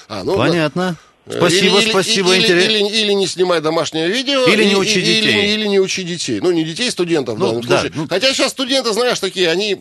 А, 0.07 0.23
ну, 0.23 0.35
Понятно. 0.37 0.95
да. 0.97 1.08
Спасибо, 1.29 1.77
Или- 1.77 1.83
или- 1.83 1.89
спасибо. 1.91 2.35
Или, 2.35 2.43
интерес- 2.47 2.65
или- 2.65 3.01
или 3.01 3.11
не 3.13 3.27
снимай 3.27 3.61
домашнее 3.61 4.07
видео. 4.09 4.45
Или 4.47 4.63
не 4.63 4.75
учи 4.75 4.99
и- 4.99 5.01
детей. 5.03 5.21
Или, 5.21 5.53
или 5.53 5.67
не 5.67 5.79
учи 5.79 6.03
детей. 6.03 6.39
Ну, 6.41 6.51
не 6.51 6.63
детей, 6.63 6.89
студентов 6.89 7.35
в 7.35 7.39
Ну, 7.39 7.45
данном 7.47 7.61
да, 7.61 7.81
случае. 7.81 7.91
ну- 7.95 8.07
Хотя 8.09 8.33
сейчас 8.33 8.51
студенты, 8.51 8.91
знаешь, 8.93 9.19
такие, 9.19 9.49
они... 9.49 9.77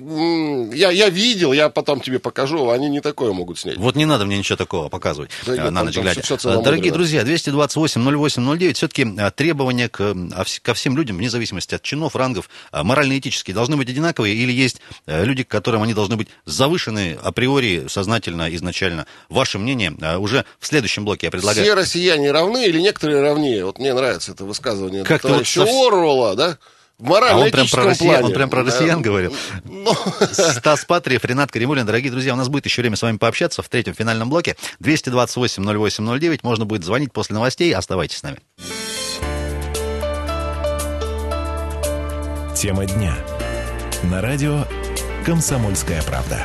Я, 0.74 0.90
я 0.90 1.08
видел, 1.08 1.52
я 1.52 1.68
потом 1.70 2.00
тебе 2.00 2.18
покажу, 2.18 2.68
они 2.70 2.88
не 2.90 3.00
такое 3.00 3.32
могут 3.32 3.58
снять. 3.58 3.76
Вот 3.78 3.96
не 3.96 4.04
надо 4.04 4.26
мне 4.26 4.36
ничего 4.38 4.56
такого 4.56 4.88
показывать 4.88 5.30
Да 5.46 5.54
э, 5.54 5.56
на 5.56 5.64
там- 5.72 5.86
ночь 5.86 5.94
там 5.94 6.04
глядя. 6.04 6.20
Э. 6.20 6.62
Дорогие 6.62 6.92
друзья, 6.92 7.22
228-08-09, 7.22 8.74
все-таки 8.76 9.06
требования 9.36 9.88
к, 9.88 10.00
а 10.00 10.44
ко 10.62 10.74
всем 10.74 10.96
людям, 10.96 11.16
вне 11.16 11.30
зависимости 11.30 11.74
от 11.74 11.82
чинов, 11.82 12.16
рангов, 12.16 12.48
э, 12.72 12.82
морально-этические, 12.82 13.54
должны 13.54 13.76
быть 13.76 13.88
одинаковые 13.88 14.34
или 14.34 14.52
есть 14.52 14.80
э, 15.06 15.24
люди, 15.24 15.42
к 15.44 15.48
которым 15.48 15.82
они 15.82 15.94
должны 15.94 16.16
быть 16.16 16.28
завышены 16.44 17.16
априори, 17.22 17.86
сознательно, 17.88 18.54
изначально? 18.54 19.06
Ваше 19.28 19.58
мнение 19.58 19.94
э, 20.00 20.16
уже 20.16 20.44
в 20.58 20.66
следующем 20.66 21.04
блоке 21.04 21.26
я 21.26 21.30
предлагаю. 21.38 21.64
Все 21.64 21.74
россияне 21.74 22.30
равны 22.30 22.66
или 22.66 22.80
некоторые 22.80 23.22
равнее? 23.22 23.64
Вот 23.64 23.78
мне 23.78 23.94
нравится 23.94 24.32
это 24.32 24.44
высказывание 24.44 25.04
Как-то 25.04 25.28
товарища 25.28 25.60
вот 25.60 25.68
совс- 25.68 25.86
Орвелла, 25.88 26.34
да? 26.36 26.58
в 26.98 27.04
морально-этическом 27.04 27.38
А 27.38 27.44
он 27.44 27.50
прям 27.52 27.68
про 27.68 27.80
плане. 27.82 27.90
россиян- 28.18 28.24
он 28.24 28.32
прям 28.32 28.50
про 28.50 28.62
Да. 28.64 28.70
россиян 28.72 29.02
говорил. 29.02 29.34
Ну, 29.64 29.94
Стас 30.32 30.84
Патриев, 30.84 31.24
Ренат 31.24 31.52
Каримулин. 31.52 31.86
Дорогие 31.86 32.10
друзья, 32.10 32.32
у 32.34 32.36
нас 32.36 32.48
будет 32.48 32.64
еще 32.64 32.82
время 32.82 32.96
с 32.96 33.02
вами 33.02 33.18
пообщаться 33.18 33.62
в 33.62 33.68
третьем 33.68 33.94
финальном 33.94 34.28
блоке. 34.30 34.56
228-08-09. 34.80 36.40
Можно 36.42 36.64
будет 36.64 36.84
звонить 36.84 37.12
после 37.12 37.34
новостей. 37.34 37.72
Оставайтесь 37.72 38.18
с 38.18 38.22
нами. 38.24 38.38
Тема 42.56 42.84
дня. 42.86 43.14
На 44.04 44.20
радио 44.20 44.64
«Комсомольская 45.24 46.02
правда». 46.02 46.44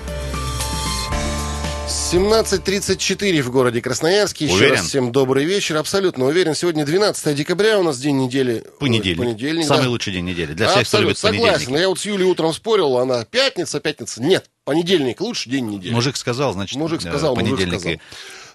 17.34 1.87 3.41
в 3.41 3.51
городе 3.51 3.81
Красноярске. 3.81 4.45
Еще 4.45 4.55
Уверен? 4.55 4.75
раз 4.75 4.85
всем 4.87 5.11
добрый 5.11 5.43
вечер. 5.45 5.75
Абсолютно 5.77 6.25
уверен. 6.25 6.55
Сегодня 6.55 6.85
12 6.85 7.35
декабря, 7.35 7.77
у 7.79 7.83
нас 7.83 7.99
день 7.99 8.17
недели. 8.17 8.63
Понедельник. 8.79 9.19
Ой, 9.19 9.25
Понедельник, 9.25 9.65
Самый 9.67 9.83
да. 9.83 9.89
лучший 9.89 10.13
день 10.13 10.25
недели. 10.25 10.53
Для 10.53 10.67
всех, 10.67 10.87
кто 10.87 10.97
Абсолютно 10.97 11.07
любит 11.07 11.17
согласен. 11.19 11.53
понедельник. 11.65 11.81
Я 11.81 11.89
вот 11.89 11.99
с 11.99 12.05
Юлей 12.05 12.25
утром 12.25 12.53
спорил, 12.53 12.97
она 12.97 13.25
пятница, 13.25 13.79
пятница. 13.81 14.21
Нет, 14.23 14.49
понедельник 14.63 15.19
лучший 15.19 15.51
день 15.51 15.67
недели. 15.67 15.93
Мужик 15.93 16.15
сказал, 16.15 16.53
значит, 16.53 16.77
Мужик 16.77 17.01
э, 17.03 17.09
сказал, 17.09 17.35
мужик 17.35 17.49
понедельник. 17.57 17.79
сказал. 17.81 17.99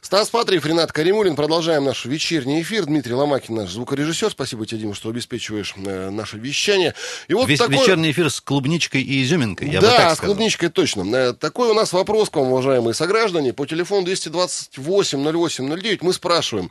Стас 0.00 0.30
Патриев, 0.30 0.64
Ренат 0.64 0.92
Каримулин. 0.92 1.34
Продолжаем 1.37 1.84
наш 1.84 2.04
вечерний 2.04 2.62
эфир. 2.62 2.87
Дмитрий 2.87 3.14
Ломакин, 3.14 3.56
наш 3.56 3.70
звукорежиссер. 3.70 4.30
Спасибо 4.30 4.64
тебе, 4.64 4.80
Дима, 4.80 4.94
что 4.94 5.08
обеспечиваешь 5.11 5.74
э, 5.76 6.11
наше 6.11 6.38
вещание. 6.38 6.94
И 7.26 7.34
вот 7.34 7.48
Весь 7.48 7.58
такой... 7.58 7.76
вечерний 7.78 8.12
эфир 8.12 8.30
с 8.30 8.40
клубничкой 8.40 9.02
и 9.02 9.22
изюминкой, 9.24 9.68
я 9.70 9.80
бы 9.80 9.87
да, 9.87 9.96
так 9.96 10.11
с 10.12 10.16
сказал. 10.18 10.34
клубничкой 10.34 10.68
точно. 10.70 11.14
Э, 11.14 11.32
Такой 11.34 11.68
у 11.70 11.74
нас 11.74 11.92
вопрос 11.92 12.30
к 12.30 12.37
вам, 12.37 12.52
уважаемые 12.52 12.94
сограждане. 12.94 13.52
По 13.52 13.66
телефону 13.66 14.06
228-08-09 14.06 15.98
мы 16.02 16.12
спрашиваем. 16.12 16.70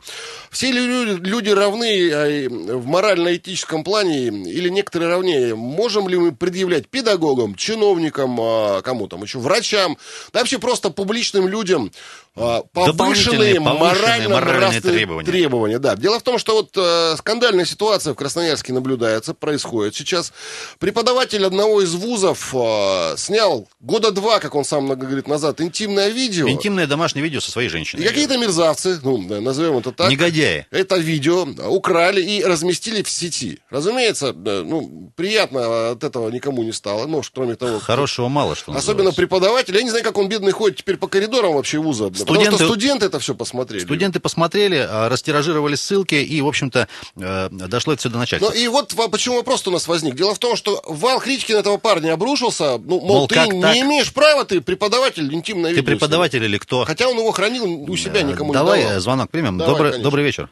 Все 0.50 0.72
ли 0.72 0.80
люди, 0.80 1.50
равны 1.50 2.08
э, 2.10 2.48
в 2.48 2.86
морально-этическом 2.86 3.84
плане 3.84 4.28
или 4.28 4.68
некоторые 4.68 5.10
равнее? 5.10 5.54
Можем 5.54 6.08
ли 6.08 6.16
мы 6.16 6.32
предъявлять 6.32 6.88
педагогам, 6.88 7.54
чиновникам, 7.54 8.38
а, 8.40 8.80
кому 8.82 9.06
там 9.06 9.22
еще, 9.22 9.38
врачам, 9.38 9.98
да 10.32 10.40
вообще 10.40 10.58
просто 10.58 10.90
публичным 10.90 11.46
людям 11.46 11.92
повышенные 12.38 12.92
Дополнительные, 12.92 13.54
повышенные 13.60 13.78
моральные 13.78 14.28
морально-нравственные 14.28 14.96
требования. 14.98 15.26
требования. 15.26 15.78
Да. 15.78 15.96
Дело 15.96 16.18
в 16.18 16.22
том, 16.22 16.38
что 16.38 16.54
вот 16.54 16.70
э, 16.76 17.14
скандальная 17.18 17.64
ситуация 17.64 18.12
в 18.12 18.16
Красноярске 18.16 18.72
наблюдается, 18.72 19.34
происходит 19.34 19.94
сейчас. 19.94 20.32
Преподаватель 20.78 21.44
одного 21.44 21.82
из 21.82 21.94
вузов 21.94 22.54
э, 22.54 23.14
снял 23.16 23.68
года 23.80 24.10
два, 24.10 24.38
как 24.38 24.54
он 24.54 24.64
сам 24.64 24.84
много 24.84 25.06
говорит, 25.06 25.26
назад, 25.28 25.60
интимное 25.60 26.08
видео. 26.08 26.48
Интимное 26.48 26.86
домашнее 26.86 27.22
видео 27.24 27.40
со 27.40 27.50
своей 27.50 27.68
женщиной. 27.68 28.04
И 28.04 28.06
какие-то 28.06 28.36
мерзавцы, 28.38 29.00
ну, 29.02 29.18
да, 29.28 29.40
назовем 29.40 29.78
это 29.78 29.92
так. 29.92 30.10
Негодяи. 30.10 30.66
Это 30.70 30.96
видео 30.96 31.46
украли 31.68 32.22
и 32.22 32.44
разместили 32.44 33.02
в 33.02 33.10
сети. 33.10 33.58
Разумеется, 33.70 34.32
да, 34.32 34.62
ну, 34.64 35.12
приятно 35.16 35.90
от 35.90 36.04
этого 36.04 36.30
никому 36.30 36.62
не 36.62 36.72
стало. 36.72 37.06
Ну, 37.06 37.22
кроме 37.34 37.56
того, 37.56 37.78
Хорошего 37.80 38.28
мало, 38.28 38.54
что 38.54 38.72
Особенно 38.72 39.04
называется. 39.10 39.16
преподаватель. 39.16 39.76
Я 39.76 39.82
не 39.82 39.90
знаю, 39.90 40.04
как 40.04 40.16
он 40.18 40.28
бедный 40.28 40.52
ходит 40.52 40.78
теперь 40.78 40.96
по 40.96 41.08
коридорам 41.08 41.54
вообще 41.54 41.78
вуза. 41.78 42.10
Потому 42.28 42.44
что 42.44 42.56
Студенты- 42.56 42.64
студенты 42.72 43.06
это 43.06 43.18
все 43.18 43.34
посмотрели. 43.34 43.82
Студенты 43.82 44.20
посмотрели, 44.20 44.76
а, 44.88 45.08
растиражировали 45.08 45.74
ссылки, 45.74 46.14
и, 46.14 46.40
в 46.40 46.46
общем-то, 46.46 46.86
э, 47.16 47.48
дошло 47.50 47.94
это 47.94 48.00
все 48.00 48.08
до 48.10 48.18
начальства. 48.18 48.50
Ну 48.50 48.54
и 48.56 48.68
вот 48.68 48.92
во- 48.94 49.08
почему 49.08 49.36
вопрос 49.36 49.66
у 49.66 49.70
нас 49.70 49.88
возник. 49.88 50.14
Дело 50.14 50.34
в 50.34 50.38
том, 50.38 50.54
что 50.56 50.80
вал 50.86 51.18
критики 51.20 51.52
на 51.52 51.58
этого 51.58 51.78
парня 51.78 52.12
обрушился. 52.12 52.78
Ну, 52.78 53.00
мол, 53.00 53.06
Мол, 53.06 53.28
ты 53.28 53.34
как 53.34 53.48
не 53.52 53.60
так? 53.62 53.76
имеешь 53.76 54.12
права, 54.12 54.44
ты 54.44 54.60
преподаватель 54.60 55.32
интимное 55.34 55.74
Ты 55.74 55.82
преподаватель 55.82 56.44
или 56.44 56.58
кто? 56.58 56.84
Хотя 56.84 57.08
он 57.08 57.16
его 57.18 57.30
хранил 57.32 57.64
у 57.90 57.96
себя, 57.96 58.22
никому 58.22 58.52
Давай 58.52 58.78
не 58.78 58.84
давал. 58.84 58.98
э, 58.98 59.00
звонок 59.00 59.30
примем. 59.30 59.58
Давай, 59.58 59.72
добрый, 59.74 59.98
добрый 60.02 60.24
вечер. 60.24 60.48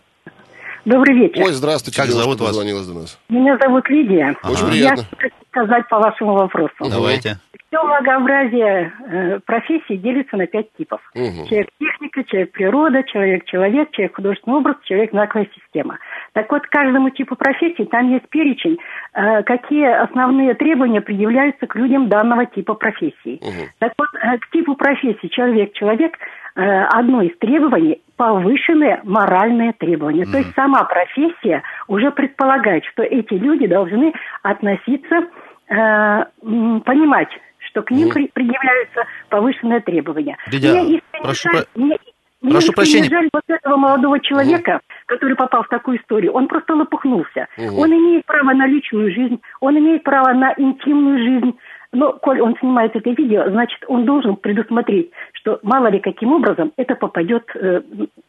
Добрый 0.84 1.16
вечер. 1.18 1.42
Ой, 1.42 1.52
здравствуйте, 1.52 2.00
Как 2.00 2.10
зовут 2.12 2.38
вас? 2.40 2.56
до 2.56 2.62
нас. 2.94 3.18
Меня 3.28 3.58
зовут 3.60 3.88
Лидия. 3.90 4.36
Очень 4.44 4.56
Ага. 4.62 4.66
приятно. 4.70 5.00
Я 5.00 5.16
хочу 5.18 5.34
сказать 5.50 5.88
по 5.88 5.98
вашему 5.98 6.34
вопросу. 6.34 6.74
Давайте. 6.78 7.40
Все 7.68 7.82
многообразие 7.82 8.92
э, 9.08 9.40
профессий 9.44 9.96
делится 9.96 10.36
на 10.36 10.46
пять 10.46 10.72
типов. 10.74 11.00
Мгм. 11.14 11.46
Человек-техника, 11.48 12.24
человек-природа, 12.24 13.02
человек-человек, 13.02 13.90
человек-художественный 13.90 14.58
образ, 14.58 14.76
человек-знаковая 14.84 15.48
система. 15.52 15.98
Так 16.32 16.50
вот, 16.52 16.62
к 16.62 16.70
каждому 16.70 17.10
типу 17.10 17.34
профессии 17.34 17.84
там 17.84 18.12
есть 18.12 18.28
перечень, 18.28 18.78
э, 19.14 19.42
какие 19.42 19.84
основные 19.84 20.54
требования 20.54 21.00
предъявляются 21.00 21.66
к 21.66 21.74
людям 21.74 22.08
данного 22.08 22.46
типа 22.46 22.74
профессии. 22.74 23.40
Мгм. 23.42 23.68
Так 23.80 23.92
вот, 23.98 24.08
э, 24.14 24.38
к 24.38 24.50
типу 24.50 24.76
профессии 24.76 25.26
человек-человек 25.26 26.16
э, 26.54 26.62
одно 26.62 27.22
из 27.22 27.36
требований– 27.38 28.00
повышенные 28.16 29.00
моральные 29.04 29.72
требования. 29.74 30.24
То 30.24 30.38
есть 30.38 30.54
сама 30.54 30.84
профессия 30.84 31.62
уже 31.86 32.10
предполагает, 32.10 32.84
что 32.86 33.02
эти 33.02 33.34
люди 33.34 33.66
должны 33.66 34.14
относиться, 34.42 35.26
понимать, 35.68 37.28
что 37.76 37.82
к 37.82 37.90
ним 37.90 38.08
при- 38.10 38.28
предъявляются 38.32 39.04
повышенные 39.28 39.80
требования. 39.80 40.36
Лидия, 40.50 40.72
Мне 40.72 40.82
искренне 40.96 41.22
прошу 41.24 41.48
жаль- 41.52 41.64
про- 41.74 41.80
мне- 41.82 41.98
мне 42.40 42.52
прошу 42.52 42.68
искренне 42.68 42.74
прощения. 42.74 43.08
жаль 43.10 43.28
вот 43.32 43.42
этого 43.48 43.76
молодого 43.76 44.20
человека, 44.20 44.80
который 45.06 45.36
попал 45.36 45.62
в 45.64 45.68
такую 45.68 45.98
историю. 46.00 46.32
Он 46.32 46.48
просто 46.48 46.74
лопухнулся. 46.74 47.48
Мгм. 47.58 47.78
Он 47.78 47.90
имеет 47.92 48.24
право 48.24 48.52
на 48.54 48.66
личную 48.66 49.12
жизнь, 49.12 49.40
он 49.60 49.78
имеет 49.78 50.04
право 50.04 50.32
на 50.32 50.54
интимную 50.56 51.18
жизнь. 51.18 51.54
Но, 51.96 52.12
коль 52.12 52.42
он 52.42 52.54
снимает 52.60 52.94
это 52.94 53.08
видео, 53.08 53.48
значит, 53.48 53.78
он 53.88 54.04
должен 54.04 54.36
предусмотреть, 54.36 55.10
что 55.32 55.58
мало 55.62 55.86
ли 55.86 55.98
каким 55.98 56.30
образом 56.34 56.70
это 56.76 56.94
попадет... 56.94 57.44
э, 57.54 57.80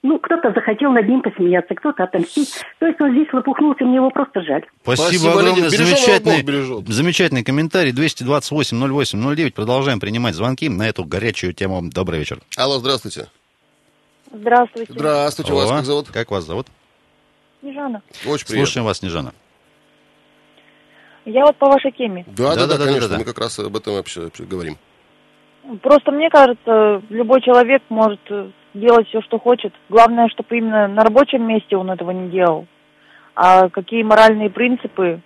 ну, 0.04 0.20
кто-то 0.20 0.54
захотел 0.54 0.94
над 0.94 1.06
ним 1.06 1.22
посмеяться, 1.22 1.76
кто-то 1.76 2.06
отомстить. 2.06 2.64
То 2.80 2.86
есть 2.86 3.02
он 3.02 3.12
здесь 3.12 3.28
лопухнулся, 3.34 3.84
мне 3.84 3.98
его 3.98 4.10
просто 4.10 4.42
жаль. 4.42 4.64
Спасибо, 4.84 5.08
Спасибо, 5.08 5.40
огромное. 5.40 5.70
Замечательный, 5.70 6.70
Бог 6.70 6.88
замечательный 6.88 7.44
комментарий. 7.44 7.92
228-08-09. 7.92 9.52
Продолжаем 9.52 10.00
принимать 10.00 10.36
звонки 10.36 10.70
на 10.70 10.88
эту 10.88 11.04
горячую 11.04 11.54
тему. 11.54 11.82
Добрый 11.84 12.20
вечер. 12.20 12.40
Алло, 12.58 12.78
здравствуйте. 12.78 13.28
Здравствуйте. 14.32 14.94
Здравствуйте, 14.94 15.52
вас 15.52 15.70
О, 15.70 15.76
как 15.76 15.86
зовут? 15.86 16.08
Как 16.08 16.32
вас 16.32 16.46
зовут? 16.46 16.68
Снежана. 17.60 18.02
Очень 18.26 18.46
приятно. 18.46 18.66
Слушаем 18.66 18.86
вас, 18.86 19.00
Снежана. 19.00 19.34
Я 21.28 21.44
вот 21.46 21.58
по 21.58 21.68
вашей 21.68 21.92
теме. 21.92 22.24
Да, 22.26 22.32
да, 22.32 22.44
да, 22.44 22.56
Да-да-да-да-да. 22.56 22.86
конечно, 22.86 23.18
мы 23.18 23.26
как 23.26 23.38
раз 23.38 23.60
об 23.60 23.76
этом 23.76 23.96
вообще 23.96 24.22
вообще 24.22 24.46
говорим. 24.46 24.78
Просто 25.82 26.12
мне 26.14 26.30
кажется, 26.30 27.02
любой 27.10 27.42
человек 27.42 27.84
может 27.90 28.22
э, 28.30 28.50
делать 28.74 29.10
все, 29.10 29.22
что 29.22 29.38
хочет. 29.38 29.74
Главное, 29.90 30.30
чтобы 30.30 30.58
именно 30.58 30.88
на 30.88 31.04
рабочем 31.04 31.46
месте 31.46 31.76
он 31.76 31.92
этого 31.92 32.12
не 32.12 32.30
делал. 32.30 32.66
А 33.36 33.68
какие 33.68 34.04
моральные 34.04 34.50
принципы, 34.50 35.20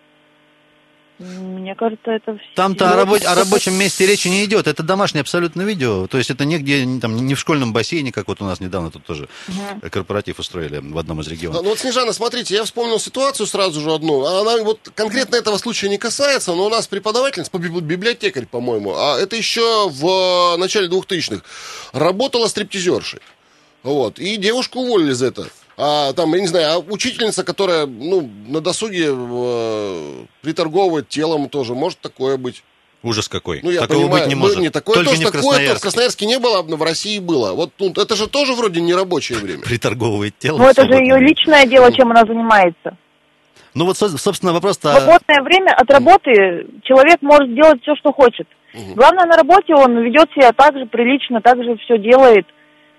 мне 1.21 1.75
кажется, 1.75 2.11
это 2.11 2.33
все... 2.37 2.47
Там-то 2.55 2.91
о, 2.91 2.97
рабо- 3.05 3.23
о 3.23 3.35
рабочем 3.35 3.73
месте 3.75 4.05
речи 4.05 4.27
не 4.27 4.43
идет. 4.45 4.67
Это 4.67 4.83
домашнее 4.83 5.21
абсолютно 5.21 5.61
видео. 5.61 6.07
То 6.07 6.17
есть 6.17 6.29
это 6.31 6.45
нигде, 6.45 6.85
не- 6.85 6.99
там, 6.99 7.15
не 7.15 7.35
в 7.35 7.39
школьном 7.39 7.73
бассейне, 7.73 8.11
как 8.11 8.27
вот 8.27 8.41
у 8.41 8.45
нас 8.45 8.59
недавно 8.59 8.91
тут 8.91 9.05
тоже 9.05 9.29
корпоратив 9.91 10.39
устроили 10.39 10.79
в 10.79 10.97
одном 10.97 11.21
из 11.21 11.25
Да, 11.27 11.31
регионов. 11.31 11.63
Ну 11.63 11.69
вот, 11.69 11.79
Снежана, 11.79 12.13
смотрите, 12.13 12.55
я 12.55 12.63
вспомнил 12.63 12.99
ситуацию 12.99 13.47
сразу 13.47 13.79
же 13.81 13.91
одну. 13.93 14.25
Она 14.25 14.63
вот 14.63 14.79
конкретно 14.95 15.35
этого 15.35 15.57
случая 15.57 15.89
не 15.89 15.97
касается, 15.97 16.53
но 16.53 16.65
у 16.65 16.69
нас 16.69 16.87
преподавательница, 16.87 17.51
библи- 17.53 17.81
библиотекарь, 17.81 18.45
по-моему, 18.45 18.95
а 18.95 19.17
это 19.19 19.35
еще 19.35 19.89
в 19.89 20.53
э, 20.55 20.57
начале 20.57 20.87
2000-х, 20.87 21.41
работала 21.93 22.47
стриптизершей. 22.47 23.19
Вот, 23.83 24.19
и 24.19 24.37
девушку 24.37 24.79
уволили 24.81 25.11
за 25.11 25.27
это. 25.27 25.47
А 25.77 26.13
там, 26.13 26.33
я 26.33 26.41
не 26.41 26.47
знаю, 26.47 26.73
а 26.73 26.79
учительница, 26.79 27.43
которая, 27.43 27.85
ну, 27.85 28.29
на 28.47 28.61
досуге 28.61 29.07
э, 29.09 30.25
приторговывает 30.41 31.09
телом 31.09 31.49
тоже, 31.49 31.73
может 31.73 31.99
такое 31.99 32.37
быть. 32.37 32.63
Ужас 33.03 33.27
какой. 33.27 33.61
Ну, 33.63 33.71
я 33.71 33.81
Такого 33.81 34.03
понимаю, 34.03 34.23
быть 34.23 34.29
не 34.29 34.35
ну, 34.35 34.41
может. 34.41 34.59
не 34.59 34.69
такое 34.69 34.95
Только 34.95 35.09
тоже, 35.09 35.21
не 35.21 35.25
в 35.25 35.31
такое 35.31 35.41
то 35.41 35.47
в 35.47 35.49
Красноярске. 35.49 35.81
Красноярске 35.81 36.25
не 36.27 36.37
было, 36.37 36.61
но 36.61 36.75
в 36.75 36.83
России 36.83 37.17
было. 37.17 37.53
Вот 37.53 37.71
ну, 37.79 37.89
это 37.89 38.15
же 38.15 38.27
тоже 38.27 38.53
вроде 38.53 38.79
не 38.79 38.93
рабочее 38.93 39.39
время. 39.39 39.63
Приторговывает 39.63 40.37
тело. 40.37 40.59
Ну, 40.59 40.65
это 40.65 40.83
же 40.83 40.93
ее 41.01 41.17
личное 41.17 41.65
дело, 41.65 41.91
чем 41.91 42.11
она 42.11 42.21
занимается. 42.27 42.95
Ну 43.73 43.85
вот, 43.85 43.97
со- 43.97 44.15
собственно, 44.17 44.53
вопрос-то... 44.53 44.91
свободное 44.93 45.41
время 45.41 45.71
от 45.71 45.89
работы 45.89 46.67
человек 46.83 47.21
может 47.21 47.55
делать 47.55 47.81
все, 47.81 47.95
что 47.95 48.11
хочет. 48.11 48.47
Главное, 48.73 49.25
на 49.25 49.35
работе 49.35 49.73
он 49.73 49.97
ведет 49.97 50.29
себя 50.33 50.51
так 50.53 50.77
же 50.77 50.85
прилично, 50.85 51.41
так 51.41 51.57
же 51.63 51.75
все 51.77 51.97
делает. 51.97 52.45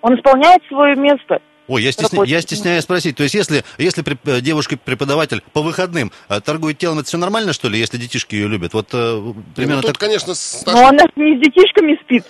Он 0.01 0.17
исполняет 0.17 0.63
свое 0.69 0.97
место. 0.97 1.41
Ой, 1.69 1.83
я, 1.83 1.93
стесня- 1.93 2.25
я 2.25 2.41
стесняюсь 2.41 2.83
спросить, 2.83 3.17
то 3.17 3.23
есть 3.23 3.35
если, 3.37 3.63
если 3.79 4.03
преп- 4.03 4.19
э, 4.25 4.41
девушка-преподаватель 4.41 5.43
по 5.53 5.63
выходным 5.63 6.11
э, 6.29 6.41
торгует 6.41 6.79
телом, 6.79 6.99
это 6.99 7.07
все 7.09 7.19
нормально, 7.19 7.53
что 7.53 7.69
ли, 7.69 7.79
если 7.79 7.99
детишки 7.99 8.35
ее 8.35 8.49
любят? 8.49 8.75
Вот 8.75 8.89
э, 8.93 9.33
примерно 9.55 9.77
Ну, 9.77 9.83
тут, 9.83 9.93
так... 9.93 9.99
конечно, 9.99 10.35
с 10.35 10.65
Но 10.67 10.89
она 10.89 11.05
с 11.05 11.17
не 11.17 11.37
с 11.37 11.41
детишками 11.41 11.99
спит. 12.03 12.25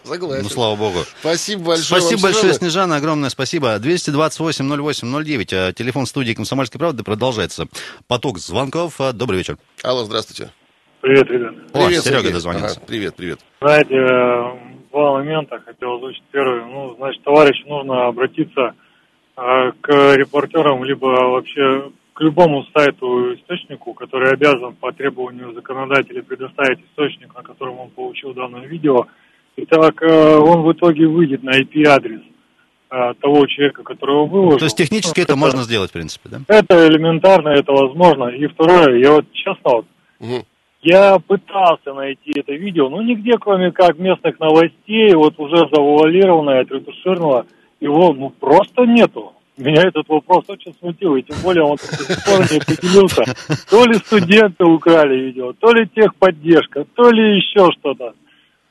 Согласен. 0.04 0.44
Ну, 0.44 0.48
слава 0.48 0.76
богу. 0.76 1.00
Спасибо 1.20 1.64
большое. 1.64 2.00
Спасибо 2.00 2.18
вам, 2.18 2.22
большое, 2.22 2.52
Снежана. 2.54 2.58
Снежана, 2.70 2.96
огромное 2.96 3.30
спасибо. 3.30 3.76
228-08-09, 3.76 5.48
а 5.54 5.72
телефон 5.72 6.06
студии 6.06 6.32
«Комсомольской 6.34 6.78
правды» 6.78 7.02
продолжается. 7.02 7.66
Поток 8.06 8.38
звонков. 8.38 8.94
Добрый 9.14 9.38
вечер. 9.38 9.58
Алло, 9.82 10.04
здравствуйте. 10.04 10.52
Привет, 11.00 11.26
ребят. 11.30 11.54
О, 11.72 11.86
Привет, 11.86 12.02
Серега 12.04 12.18
Сергей. 12.18 12.32
дозвонился. 12.32 12.76
Ага, 12.76 12.86
привет, 12.86 13.14
привет. 13.16 13.40
Знаете, 13.60 13.94
два 14.96 15.12
момента 15.12 15.60
хотел 15.60 15.96
озвучить. 15.96 16.22
Первый, 16.32 16.64
ну, 16.64 16.94
значит, 16.96 17.22
товарищу 17.22 17.68
нужно 17.68 18.06
обратиться 18.06 18.74
э, 19.36 19.72
к 19.80 20.14
репортерам, 20.14 20.84
либо 20.84 21.06
вообще 21.06 21.90
к 22.14 22.20
любому 22.22 22.64
сайту 22.74 23.34
источнику, 23.34 23.92
который 23.92 24.32
обязан 24.32 24.74
по 24.74 24.90
требованию 24.92 25.52
законодателя 25.52 26.22
предоставить 26.22 26.78
источник, 26.86 27.34
на 27.34 27.42
котором 27.42 27.78
он 27.78 27.90
получил 27.90 28.32
данное 28.32 28.66
видео, 28.66 29.06
и 29.56 29.66
так 29.66 30.00
э, 30.02 30.36
он 30.36 30.62
в 30.62 30.72
итоге 30.72 31.06
выйдет 31.06 31.42
на 31.42 31.60
IP-адрес 31.60 32.22
э, 32.90 33.14
того 33.20 33.46
человека, 33.46 33.82
который 33.82 34.14
его 34.14 34.24
выложил. 34.24 34.58
То 34.58 34.64
есть 34.64 34.78
технически 34.78 35.20
Ну, 35.20 35.24
это 35.24 35.36
можно 35.36 35.62
сделать, 35.62 35.90
в 35.90 35.92
принципе, 35.92 36.30
да? 36.30 36.40
Это 36.48 36.88
элементарно, 36.88 37.50
это 37.50 37.72
возможно. 37.72 38.28
И 38.28 38.46
второе, 38.46 38.98
я 38.98 39.12
вот 39.12 39.26
честно, 39.32 39.70
вот, 39.70 39.86
Мгм. 40.20 40.44
Я 40.86 41.18
пытался 41.18 41.92
найти 41.94 42.32
это 42.38 42.52
видео, 42.52 42.88
но 42.88 43.02
нигде, 43.02 43.32
кроме 43.40 43.72
как 43.72 43.98
местных 43.98 44.38
новостей, 44.38 45.12
вот 45.14 45.34
уже 45.38 45.68
завуалированное, 45.72 46.60
отретушированного, 46.60 47.46
его 47.80 48.12
ну 48.12 48.30
просто 48.30 48.84
нету. 48.86 49.32
Меня 49.56 49.82
этот 49.82 50.08
вопрос 50.08 50.44
очень 50.48 50.74
смутил, 50.78 51.16
и 51.16 51.22
тем 51.22 51.36
более 51.42 51.64
он 51.64 51.76
до 51.76 52.04
сих 52.04 52.24
пор 52.24 52.40
не 52.40 52.58
определился. 52.58 53.24
То 53.68 53.84
ли 53.84 53.94
студенты 53.94 54.64
украли 54.64 55.16
видео, 55.16 55.54
то 55.54 55.72
ли 55.72 55.88
техподдержка, 55.88 56.84
то 56.94 57.10
ли 57.10 57.36
еще 57.36 57.68
что-то. 57.78 58.14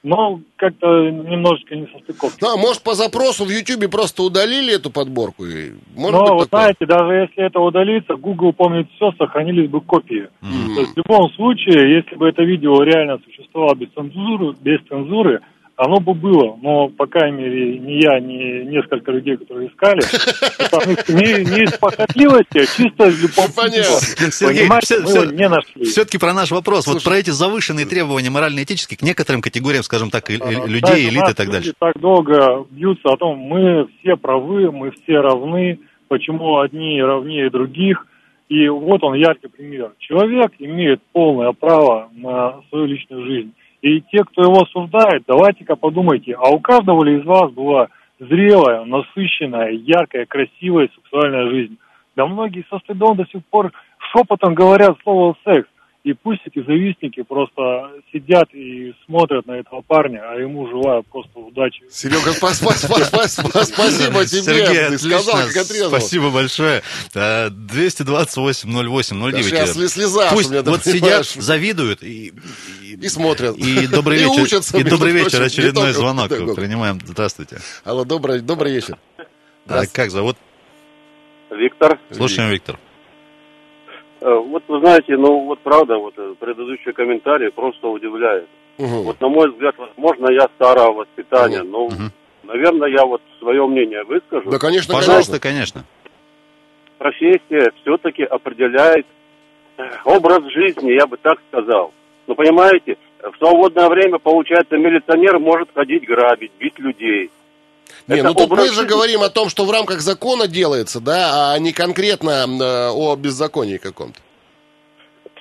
Но 0.05 0.39
как-то 0.57 1.09
немножечко 1.09 1.75
не 1.75 1.87
состыковки. 1.87 2.37
Ну, 2.39 2.53
а 2.53 2.57
может, 2.57 2.83
по 2.83 2.93
запросу 2.93 3.43
в 3.43 3.49
Ютьюбе 3.49 3.89
просто 3.89 4.21
удалили 4.21 4.75
эту 4.75 4.91
подборку? 4.91 5.47
И 5.47 5.71
Может 5.95 6.19
Но, 6.19 6.21
быть 6.21 6.31
вы 6.31 6.45
такое? 6.45 6.47
знаете, 6.61 6.85
даже 6.85 7.13
если 7.13 7.43
это 7.43 7.59
удалится, 7.59 8.15
Google 8.15 8.53
помнит 8.53 8.87
все, 8.95 9.11
сохранились 9.17 9.67
бы 9.67 9.81
копии. 9.81 10.29
М. 10.43 10.75
То 10.75 10.81
есть 10.81 10.93
в 10.93 10.97
любом 10.97 11.31
случае, 11.31 11.95
если 11.95 12.15
бы 12.17 12.29
это 12.29 12.43
видео 12.43 12.83
реально 12.83 13.17
существовало 13.25 13.73
без 13.73 13.89
цензуры, 13.95 14.53
без 14.61 14.79
цензуры, 14.87 15.41
оно 15.77 15.99
бы 15.99 16.13
было. 16.13 16.57
Но, 16.61 16.87
по 16.89 17.05
крайней 17.05 17.43
мере, 17.43 17.79
ни 17.79 18.01
я, 18.03 18.19
ни 18.19 18.63
несколько 18.69 19.11
людей, 19.11 19.37
которые 19.37 19.69
искали, 19.69 20.01
не, 21.11 21.43
не 21.43 21.63
из 21.63 21.73
похотливости, 21.73 22.59
а 22.59 22.65
чисто 22.65 23.07
из 23.07 23.21
любопытства. 23.21 23.61
Понятно. 23.61 24.31
Сергей, 24.31 24.67
мы 24.67 24.79
всё- 24.81 24.99
его 24.99 25.31
не 25.31 25.49
нашли. 25.49 25.83
Все-таки 25.85 26.17
про 26.17 26.33
наш 26.33 26.51
вопрос. 26.51 26.87
Вот 26.87 26.93
Слушай. 27.01 27.05
про 27.05 27.17
эти 27.17 27.29
завышенные 27.31 27.85
требования 27.85 28.29
морально-этические 28.29 28.97
к 28.97 29.01
некоторым 29.01 29.41
категориям, 29.41 29.83
скажем 29.83 30.09
так, 30.09 30.29
людей, 30.29 30.39
знаете, 30.39 31.07
у 31.07 31.09
элит 31.09 31.29
и 31.29 31.33
так 31.33 31.49
дальше. 31.49 31.73
так 31.77 31.99
долго 31.99 32.65
бьются 32.69 33.09
о 33.09 33.17
том, 33.17 33.37
мы 33.37 33.87
все 33.99 34.15
правы, 34.15 34.71
мы 34.71 34.91
все 34.91 35.19
равны, 35.19 35.79
почему 36.07 36.59
одни 36.59 37.01
равнее 37.01 37.49
других. 37.49 38.05
И 38.47 38.67
вот 38.69 39.03
он 39.03 39.15
яркий 39.15 39.47
пример. 39.47 39.93
Человек 39.97 40.51
имеет 40.59 41.01
полное 41.11 41.51
право 41.51 42.09
на 42.13 42.61
свою 42.69 42.85
личную 42.85 43.25
жизнь. 43.25 43.53
И 43.85 44.01
те, 44.11 44.23
кто 44.23 44.41
его 44.41 44.63
осуждает, 44.63 45.25
давайте-ка 45.27 45.75
подумайте, 45.75 46.33
а 46.33 46.49
у 46.49 46.59
каждого 46.59 47.03
ли 47.03 47.19
из 47.19 47.23
вас 47.23 47.51
была 47.51 47.89
зрелая, 48.19 48.83
насыщенная, 48.83 49.73
яркая, 49.73 50.25
красивая 50.25 50.89
сексуальная 50.95 51.47
жизнь? 51.51 51.77
Да 52.15 52.25
многие 52.25 52.65
со 52.67 52.79
стыдом 52.79 53.15
до 53.15 53.25
сих 53.27 53.45
пор 53.45 53.71
шепотом 54.11 54.55
говорят 54.55 54.97
слово 55.03 55.35
«секс». 55.45 55.67
И 56.03 56.13
пусть 56.13 56.41
эти 56.45 56.63
завистники 56.63 57.23
просто 57.23 57.89
сидят 58.13 58.53
и 58.53 58.93
смотрят 59.07 59.47
на 59.47 59.53
этого 59.53 59.81
парня, 59.81 60.21
а 60.23 60.35
ему 60.35 60.67
желаю 60.67 61.01
просто 61.01 61.39
удачи. 61.39 61.81
Серега, 61.89 62.29
спа- 62.29 62.53
спа- 62.53 62.77
спа- 62.77 63.01
спа- 63.09 63.25
спа- 63.25 63.63
спасибо 63.63 64.23
тебе. 64.23 64.41
Сергей, 64.43 64.89
Ты 64.89 64.97
сказал, 64.99 65.35
отлично. 65.39 65.53
как 65.53 65.65
отрезал. 65.65 65.89
Спасибо 65.89 66.29
большое. 66.29 66.83
Э, 67.15 67.49
228 67.49 68.69
08 68.69 69.19
Да 69.19 69.31
09. 69.31 69.45
сейчас 69.45 69.73
слеза, 69.93 70.29
Пусть 70.31 70.51
вот 70.51 70.83
сидят, 70.83 71.25
завидуют 71.25 72.03
и, 72.03 72.33
И 73.01 73.07
смотрят. 73.09 73.55
И 73.57 73.87
добрый 73.87 74.17
И 74.21 74.23
вечер. 74.23 74.43
учатся, 74.43 74.77
и 74.77 74.83
добрый 74.83 75.11
вечер. 75.11 75.31
прочим, 75.39 75.45
Очередной 75.45 75.83
только 75.87 75.93
звонок. 75.99 76.29
педагог. 76.29 76.55
Принимаем. 76.55 76.99
Здравствуйте. 77.05 77.57
Алло, 77.83 78.03
добрый, 78.05 78.41
добрый 78.41 78.73
вечер. 78.73 78.97
А 79.67 79.81
как 79.91 80.09
зовут? 80.11 80.37
Виктор. 81.49 81.99
Слушаем, 82.11 82.49
Виктор. 82.51 82.77
Э, 84.21 84.29
Вот 84.35 84.63
вы 84.67 84.79
знаете, 84.79 85.15
ну 85.17 85.45
вот 85.45 85.59
правда, 85.61 85.97
вот 85.97 86.13
э, 86.17 86.35
предыдущий 86.39 86.91
комментарий 86.93 87.51
просто 87.51 87.87
удивляет. 87.87 88.47
Мгм. 88.77 89.03
Вот 89.03 89.19
на 89.21 89.29
мой 89.29 89.51
взгляд, 89.51 89.75
возможно, 89.77 90.31
я 90.31 90.47
старого 90.55 90.93
воспитания, 91.05 91.63
но, 91.63 91.87
Мгм. 91.87 92.11
наверное, 92.43 92.89
я 92.89 93.05
вот 93.05 93.21
свое 93.39 93.65
мнение 93.67 94.03
выскажу. 94.03 94.49
Да, 94.49 94.59
конечно, 94.59 94.93
Пожалуйста, 94.93 95.39
конечно. 95.39 95.85
Профессия 96.97 97.71
все-таки 97.81 98.23
определяет 98.23 99.05
э, 99.77 99.83
образ 100.05 100.43
жизни, 100.53 100.91
я 100.93 101.05
бы 101.07 101.17
так 101.17 101.37
сказал. 101.49 101.93
Ну, 102.27 102.35
понимаете, 102.35 102.97
в 103.21 103.37
свободное 103.37 103.89
время, 103.89 104.19
получается, 104.19 104.77
милиционер 104.77 105.39
может 105.39 105.69
ходить 105.73 106.05
грабить, 106.05 106.51
бить 106.59 106.77
людей. 106.79 107.29
Не, 108.07 108.15
Это 108.19 108.27
ну 108.29 108.33
тут 108.33 108.49
мы 108.51 108.67
же 108.67 108.73
жизни. 108.73 108.87
говорим 108.87 109.21
о 109.21 109.29
том, 109.29 109.49
что 109.49 109.65
в 109.65 109.71
рамках 109.71 110.01
закона 110.01 110.47
делается, 110.47 110.99
да, 110.99 111.53
а 111.53 111.59
не 111.59 111.71
конкретно 111.71 112.45
э, 112.45 112.89
о 112.91 113.15
беззаконии 113.15 113.77
каком-то. 113.77 114.19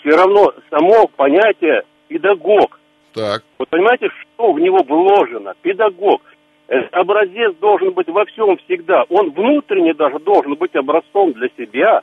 Все 0.01 0.16
равно 0.16 0.53
само 0.70 1.07
понятие 1.16 1.83
педагог 2.09 2.79
Так. 3.14 3.42
Вот 3.59 3.68
понимаете, 3.68 4.09
что 4.09 4.53
в 4.53 4.61
него 4.61 4.83
вложено? 4.83 5.55
Педагог. 5.62 6.20
Э, 6.68 6.81
Образец 6.92 7.55
должен 7.61 7.92
быть 7.92 8.09
во 8.09 8.25
всем 8.27 8.57
всегда. 8.64 9.05
Он 9.09 9.31
внутренне 9.31 9.94
даже 9.94 10.18
должен 10.18 10.55
быть 10.55 10.75
образцом 10.75 11.33
для 11.33 11.49
себя. 11.57 12.03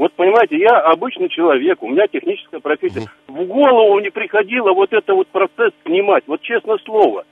Вот 0.00 0.14
понимаете, 0.14 0.56
я 0.56 0.78
обычный 0.78 1.28
человек, 1.28 1.82
у 1.82 1.88
меня 1.90 2.06
техническая 2.06 2.58
профессия. 2.58 3.06
В 3.28 3.44
голову 3.44 4.00
не 4.00 4.08
приходило 4.08 4.72
вот 4.72 4.94
это 4.94 5.12
вот 5.14 5.28
процесс 5.28 5.72
снимать. 5.84 6.24
Вот 6.26 6.40
честное 6.40 6.78
слово. 6.86 7.26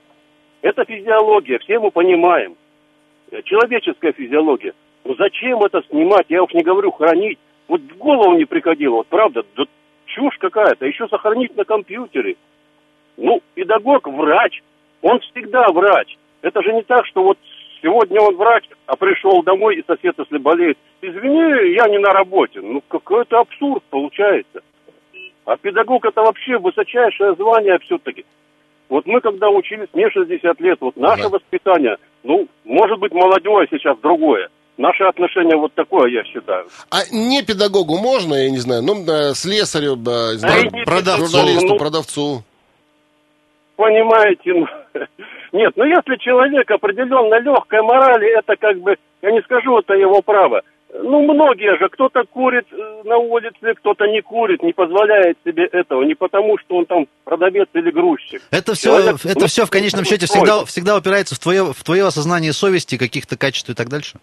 Это 0.61 0.85
физиология, 0.85 1.57
все 1.57 1.79
мы 1.79 1.89
понимаем. 1.89 2.55
Э, 3.31 3.41
Человеческая 3.41 4.11
физиология. 4.11 4.73
Ну 5.03 5.15
зачем 5.15 5.63
это 5.63 5.81
снимать? 5.89 6.27
Я 6.29 6.43
уж 6.43 6.53
не 6.53 6.61
говорю 6.61 6.91
хранить. 6.91 7.39
Вот 7.67 7.81
в 7.81 7.97
голову 7.97 8.37
не 8.37 8.45
приходило. 8.45 8.97
Вот 8.97 9.07
правда, 9.07 9.41
да 9.57 9.63
чушь 10.05 10.37
какая-то. 10.37 10.85
Еще 10.85 11.07
сохранить 11.07 11.57
на 11.57 11.65
компьютере. 11.65 12.35
Ну, 13.17 13.41
педагог, 13.55 14.07
врач, 14.07 14.61
он 15.01 15.19
всегда 15.21 15.71
врач. 15.71 16.19
Это 16.43 16.61
же 16.61 16.71
не 16.73 16.83
так, 16.83 17.07
что 17.07 17.23
вот 17.23 17.39
сегодня 17.81 18.21
он 18.21 18.35
врач, 18.35 18.65
а 18.85 18.95
пришел 18.95 19.41
домой, 19.41 19.77
и 19.77 19.85
сосед, 19.87 20.13
если 20.19 20.37
болеет, 20.37 20.77
извини, 21.01 21.73
я 21.73 21.87
не 21.87 21.97
на 21.99 22.11
работе. 22.11 22.59
Ну, 22.61 22.81
какой-то 22.87 23.39
абсурд 23.39 23.83
получается. 23.89 24.61
А 25.45 25.57
педагог 25.57 26.05
это 26.05 26.21
вообще 26.21 26.57
высочайшее 26.57 27.35
звание 27.35 27.79
все-таки. 27.79 28.25
Вот 28.89 29.05
мы 29.05 29.21
когда 29.21 29.49
учились, 29.49 29.87
мне 29.93 30.09
60 30.09 30.59
лет, 30.61 30.77
вот 30.81 30.97
наше 30.97 31.23
Ага. 31.23 31.29
воспитание, 31.29 31.97
ну, 32.23 32.47
может 32.65 32.99
быть, 32.99 33.13
молодое 33.13 33.67
сейчас 33.69 33.97
другое. 33.99 34.49
Наше 34.77 35.03
отношение 35.03 35.57
вот 35.57 35.73
такое, 35.73 36.09
я 36.09 36.23
считаю. 36.23 36.65
А 36.89 36.99
не 37.11 37.43
педагогу 37.43 37.97
можно, 37.97 38.33
я 38.35 38.49
не 38.49 38.57
знаю, 38.59 38.81
ну, 38.81 38.93
слесарю, 39.35 39.95
да, 39.97 40.31
Да 40.41 40.55
продавцу. 40.85 41.25
журналисту, 41.25 41.67
Ну, 41.73 41.77
продавцу. 41.77 42.43
Понимаете, 43.75 44.53
ну, 44.53 44.67
нет, 45.53 45.73
ну 45.75 45.83
если 45.85 46.15
человек 46.17 46.69
определенно 46.71 47.39
легкой 47.39 47.81
морали, 47.81 48.37
это 48.37 48.55
как 48.55 48.77
бы, 48.79 48.95
я 49.21 49.31
не 49.31 49.41
скажу, 49.41 49.77
это 49.79 49.93
его 49.93 50.21
право. 50.21 50.61
Ну, 50.91 51.21
многие 51.21 51.77
же, 51.77 51.87
кто-то 51.89 52.23
курит 52.23 52.65
э, 52.71 53.01
на 53.05 53.17
улице, 53.17 53.75
кто-то 53.75 54.05
не 54.07 54.21
курит, 54.21 54.63
не 54.63 54.73
позволяет 54.73 55.37
себе 55.45 55.65
этого, 55.65 56.01
не 56.03 56.15
потому, 56.15 56.57
что 56.57 56.77
он 56.77 56.85
там 56.87 57.05
продавец 57.25 57.67
или 57.73 57.91
грузчик. 57.91 58.41
Это 58.49 58.73
все, 58.73 58.89
Человек- 58.97 59.23
это 59.23 59.47
все 59.47 59.65
в 59.65 59.69
конечном 59.69 60.03
счете 60.03 60.25
всегда, 60.25 60.65
всегда 60.65 60.97
упирается 60.97 61.35
в 61.35 61.39
твое, 61.39 61.73
в 61.73 61.83
твое 61.83 62.07
осознание 62.07 62.53
совести, 62.53 62.97
каких-то 62.97 63.37
качеств 63.37 63.69
и 63.69 63.75
так 63.75 63.87
дальше. 63.89 64.17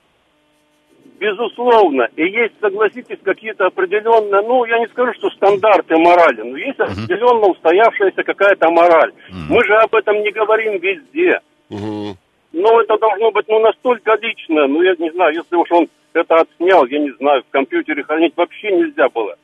Безусловно. 1.18 2.08
И 2.16 2.24
есть, 2.24 2.54
согласитесь, 2.60 3.18
какие-то 3.24 3.66
определенные, 3.66 4.42
ну, 4.42 4.64
я 4.66 4.78
не 4.80 4.86
скажу, 4.88 5.12
что 5.14 5.30
стандарты 5.30 5.96
морали, 5.96 6.42
но 6.42 6.56
есть 6.58 6.78
определенно 6.78 7.46
устоявшаяся 7.46 8.22
какая-то 8.22 8.68
мораль. 8.70 9.12
Мы 9.30 9.64
же 9.64 9.74
об 9.76 9.94
этом 9.94 10.20
не 10.20 10.30
говорим 10.32 10.78
везде. 10.80 11.40
Мгм. 11.70 12.18
Но 12.58 12.80
это 12.80 12.96
должно 12.96 13.30
быть, 13.32 13.46
ну, 13.48 13.58
настолько 13.58 14.14
личное, 14.14 14.66
ну, 14.66 14.80
я 14.80 14.94
не 14.98 15.10
знаю, 15.10 15.34
если 15.34 15.56
уж 15.56 15.70
он 15.70 15.88
это 16.14 16.36
отснял, 16.36 16.86
я 16.86 16.98
не 17.00 17.10
знаю, 17.10 17.42
в 17.42 17.52
компьютере 17.52 18.02
хранить 18.02 18.32
вообще 18.34 18.72
нельзя 18.72 19.10
было. 19.10 19.36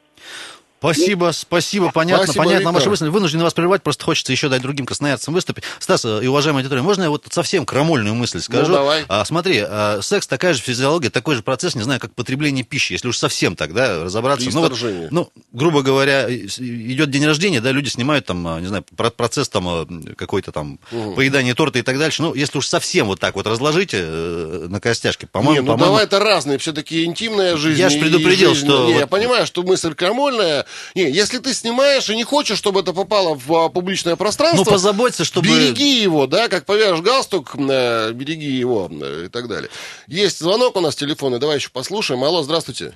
Спасибо, 0.82 1.30
спасибо, 1.32 1.90
понятно, 1.92 2.24
Спасибо, 2.24 2.44
понятно. 2.44 2.58
Виктор. 2.68 2.74
Ваша 2.74 2.90
мысль 2.90 3.08
вынужден 3.08 3.40
вас 3.40 3.54
прерывать, 3.54 3.82
просто 3.84 4.04
хочется 4.04 4.32
еще 4.32 4.48
дать 4.48 4.62
другим 4.62 4.84
красноярцам 4.84 5.32
выступить. 5.32 5.62
Стас 5.78 6.04
э, 6.04 6.20
и 6.24 6.26
уважаемая 6.26 6.62
аудитория, 6.62 6.82
можно 6.82 7.04
я 7.04 7.10
вот 7.10 7.24
совсем 7.30 7.64
крамольную 7.64 8.14
мысль 8.16 8.40
скажу? 8.40 8.66
Ну, 8.72 8.74
давай. 8.78 9.04
А, 9.08 9.24
смотри, 9.24 9.62
а, 9.64 10.00
секс 10.02 10.26
такая 10.26 10.54
же 10.54 10.60
физиология, 10.60 11.08
такой 11.10 11.36
же 11.36 11.42
процесс, 11.42 11.76
не 11.76 11.82
знаю, 11.82 12.00
как 12.00 12.14
потребление 12.14 12.64
пищи, 12.64 12.94
если 12.94 13.06
уж 13.08 13.16
совсем 13.16 13.54
так, 13.54 13.72
да, 13.74 14.02
разобраться. 14.04 14.48
Ну, 14.52 14.60
вот, 14.60 14.72
ну, 15.10 15.30
грубо 15.52 15.82
говоря, 15.82 16.26
идет 16.34 17.10
день 17.10 17.24
рождения, 17.26 17.60
да, 17.60 17.70
люди 17.70 17.88
снимают 17.88 18.26
там, 18.26 18.44
а, 18.48 18.60
не 18.60 18.66
знаю, 18.66 18.84
про- 18.96 19.10
процесс 19.10 19.48
там 19.48 20.14
какой-то 20.16 20.50
там 20.50 20.80
поедания 21.14 21.54
торта 21.54 21.78
и 21.78 21.82
так 21.82 21.98
дальше. 21.98 22.22
Ну, 22.22 22.34
если 22.34 22.58
уж 22.58 22.66
совсем 22.66 23.06
вот 23.06 23.20
так 23.20 23.36
вот 23.36 23.46
разложите 23.46 23.98
э, 24.02 24.66
на 24.68 24.80
костяшки, 24.80 25.24
Не, 25.24 25.28
по-моему, 25.28 25.60
ну 25.66 25.72
по-моему, 25.72 25.84
давай 25.92 26.04
это 26.04 26.18
разные, 26.18 26.58
все-таки 26.58 27.04
интимная 27.04 27.56
жизнь. 27.56 27.78
Я 27.80 27.88
ж 27.88 27.94
и 27.94 28.00
предупредил, 28.00 28.54
жизнь- 28.54 28.66
что 28.66 28.86
Не, 28.86 28.94
я 28.94 29.00
вот- 29.02 29.10
понимаю, 29.10 29.46
что 29.46 29.62
мысль 29.62 29.94
крамольная. 29.94 30.66
Не, 30.94 31.10
если 31.10 31.38
ты 31.38 31.52
снимаешь 31.54 32.08
и 32.10 32.16
не 32.16 32.24
хочешь, 32.24 32.58
чтобы 32.58 32.80
это 32.80 32.92
попало 32.92 33.34
в 33.34 33.52
а, 33.54 33.68
публичное 33.68 34.16
пространство, 34.16 34.64
ну, 34.64 34.70
позаботься, 34.70 35.24
чтобы... 35.24 35.46
береги 35.48 36.02
его, 36.02 36.26
да, 36.26 36.48
как 36.48 36.64
повяжешь 36.66 37.00
галстук, 37.00 37.54
э, 37.56 38.12
береги 38.12 38.50
его 38.50 38.88
э, 38.90 39.24
и 39.26 39.28
так 39.28 39.48
далее. 39.48 39.70
Есть 40.06 40.38
звонок 40.40 40.76
у 40.76 40.80
нас 40.80 40.94
телефонный, 40.96 41.38
давай 41.38 41.56
еще 41.56 41.70
послушаем. 41.70 42.22
Алло, 42.24 42.42
здравствуйте. 42.42 42.94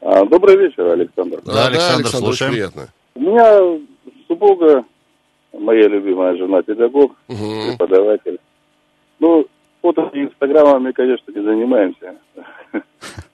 А, 0.00 0.24
добрый 0.24 0.56
вечер, 0.56 0.86
Александр. 0.86 1.40
Да, 1.44 1.66
Александр, 1.66 2.06
очень 2.08 2.18
слушаем. 2.18 2.52
приятно. 2.52 2.88
У 3.14 3.20
меня 3.20 3.78
супруга, 4.28 4.84
моя 5.52 5.88
любимая 5.88 6.36
жена, 6.36 6.62
педагог, 6.62 7.12
Мгм. 7.28 7.70
преподаватель. 7.70 8.38
Ну, 9.18 9.46
фото 9.82 10.10
и 10.12 10.20
инстаграмами, 10.24 10.92
конечно, 10.92 11.32
не 11.32 11.42
занимаемся. 11.42 12.14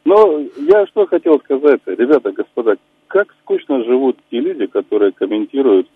Но 0.05 0.41
я 0.69 0.87
что 0.87 1.07
хотел 1.07 1.41
сказать, 1.41 1.81
ребята, 1.87 2.33
господа, 2.33 2.77
как 3.13 3.29
скучно 3.43 3.85
живут 3.85 4.17
те 4.31 4.41
люди, 4.41 4.65
которые 4.65 5.13
комментируют 5.13 5.87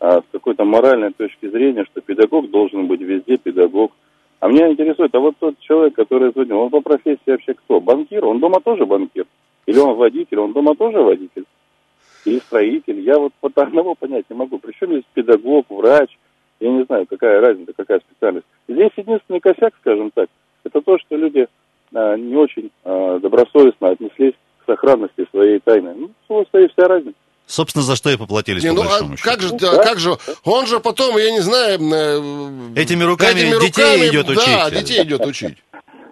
а, 0.00 0.20
с 0.20 0.24
какой-то 0.30 0.66
моральной 0.66 1.12
точки 1.14 1.48
зрения, 1.48 1.86
что 1.86 2.02
педагог 2.02 2.50
должен 2.50 2.86
быть 2.86 3.00
везде 3.00 3.38
педагог. 3.38 3.92
А 4.40 4.48
меня 4.48 4.70
интересует, 4.70 5.14
а 5.14 5.18
вот 5.18 5.34
тот 5.40 5.58
человек, 5.60 5.94
который 5.94 6.30
звонил, 6.30 6.58
он 6.58 6.68
по 6.68 6.82
профессии 6.82 7.22
вообще 7.26 7.54
кто? 7.54 7.80
Банкир? 7.80 8.22
Он 8.26 8.38
дома 8.38 8.60
тоже 8.60 8.84
банкир? 8.84 9.24
Или 9.64 9.78
он 9.78 9.96
водитель? 9.96 10.40
Он 10.40 10.52
дома 10.52 10.74
тоже 10.74 10.98
водитель? 11.00 11.44
Или 12.26 12.38
строитель? 12.38 13.00
Я 13.00 13.18
вот 13.18 13.32
вот 13.40 13.56
одного 13.56 13.94
понять 13.94 14.26
не 14.28 14.36
могу. 14.36 14.58
Причем 14.58 14.88
здесь 14.88 15.04
педагог, 15.14 15.64
врач, 15.70 16.18
я 16.60 16.70
не 16.70 16.84
знаю, 16.84 17.06
какая 17.08 17.40
разница, 17.40 17.72
какая 17.74 18.00
специальность. 18.00 18.46
Здесь 18.68 18.90
единственный 18.94 19.40
косяк, 19.40 19.72
скажем 19.80 20.10
так, 20.10 20.28
это 20.64 20.82
то, 20.82 20.98
что 20.98 21.16
люди 21.16 21.48
а, 21.94 22.16
не 22.16 22.36
очень 22.36 22.70
а, 22.84 23.18
добросовестно 23.20 23.88
отнеслись 23.88 24.34
сохранности 24.68 25.26
своей 25.30 25.58
тайны. 25.60 25.94
Ну, 25.96 26.10
собственно, 26.28 26.64
и 26.64 26.68
вся 26.68 26.86
разница. 26.88 27.16
Собственно, 27.46 27.82
за 27.82 27.96
что 27.96 28.10
и 28.10 28.16
поплатились, 28.16 28.62
Не, 28.62 28.68
по 28.70 28.74
ну 28.76 28.84
большому 28.84 29.14
а 29.14 29.16
счету. 29.16 29.30
как 29.30 29.40
же, 29.40 29.48
Ну, 29.52 29.58
да, 29.58 29.76
да. 29.76 29.84
как 29.84 29.98
же, 29.98 30.18
он 30.44 30.66
же 30.66 30.80
потом, 30.80 31.16
я 31.16 31.30
не 31.30 31.40
знаю, 31.40 31.78
э, 31.80 32.72
Этими 32.76 33.02
руками 33.04 33.40
детей 33.60 34.08
идет 34.10 34.26
Да, 34.26 34.32
учить. 34.68 34.78
детей 34.80 35.02
идет 35.02 35.24
учить. 35.26 35.56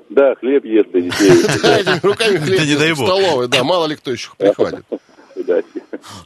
Да, 0.09 0.35
хлеб 0.37 0.65
ест 0.65 0.91
для 0.93 1.01
детей. 1.03 1.31
Да, 1.63 1.79
этими 1.79 2.01
руками 2.03 2.37
хлеб 2.39 2.59
Да 2.59 2.65
не 2.65 2.71
ест 2.73 2.93
в 3.01 3.05
столовой, 3.05 3.49
да, 3.49 3.65
мало 3.65 3.87
ли 3.87 3.97
кто 3.97 4.11
еще 4.13 4.31
прихватит. 4.39 4.85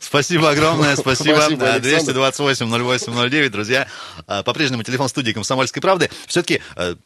Спасибо 0.01 0.51
огромное, 0.51 0.97
спасибо. 0.97 1.37
Спасибо, 1.37 1.67
А, 1.67 1.75
Александр. 1.75 2.13
228-08-09, 2.19 3.49
друзья. 3.51 3.87
А, 4.27 4.43
По-прежнему 4.43 4.83
телефон 4.83 5.09
студии 5.09 5.33
«Комсомольской 5.33 5.81
правды». 5.83 6.11
Все-таки 6.27 6.61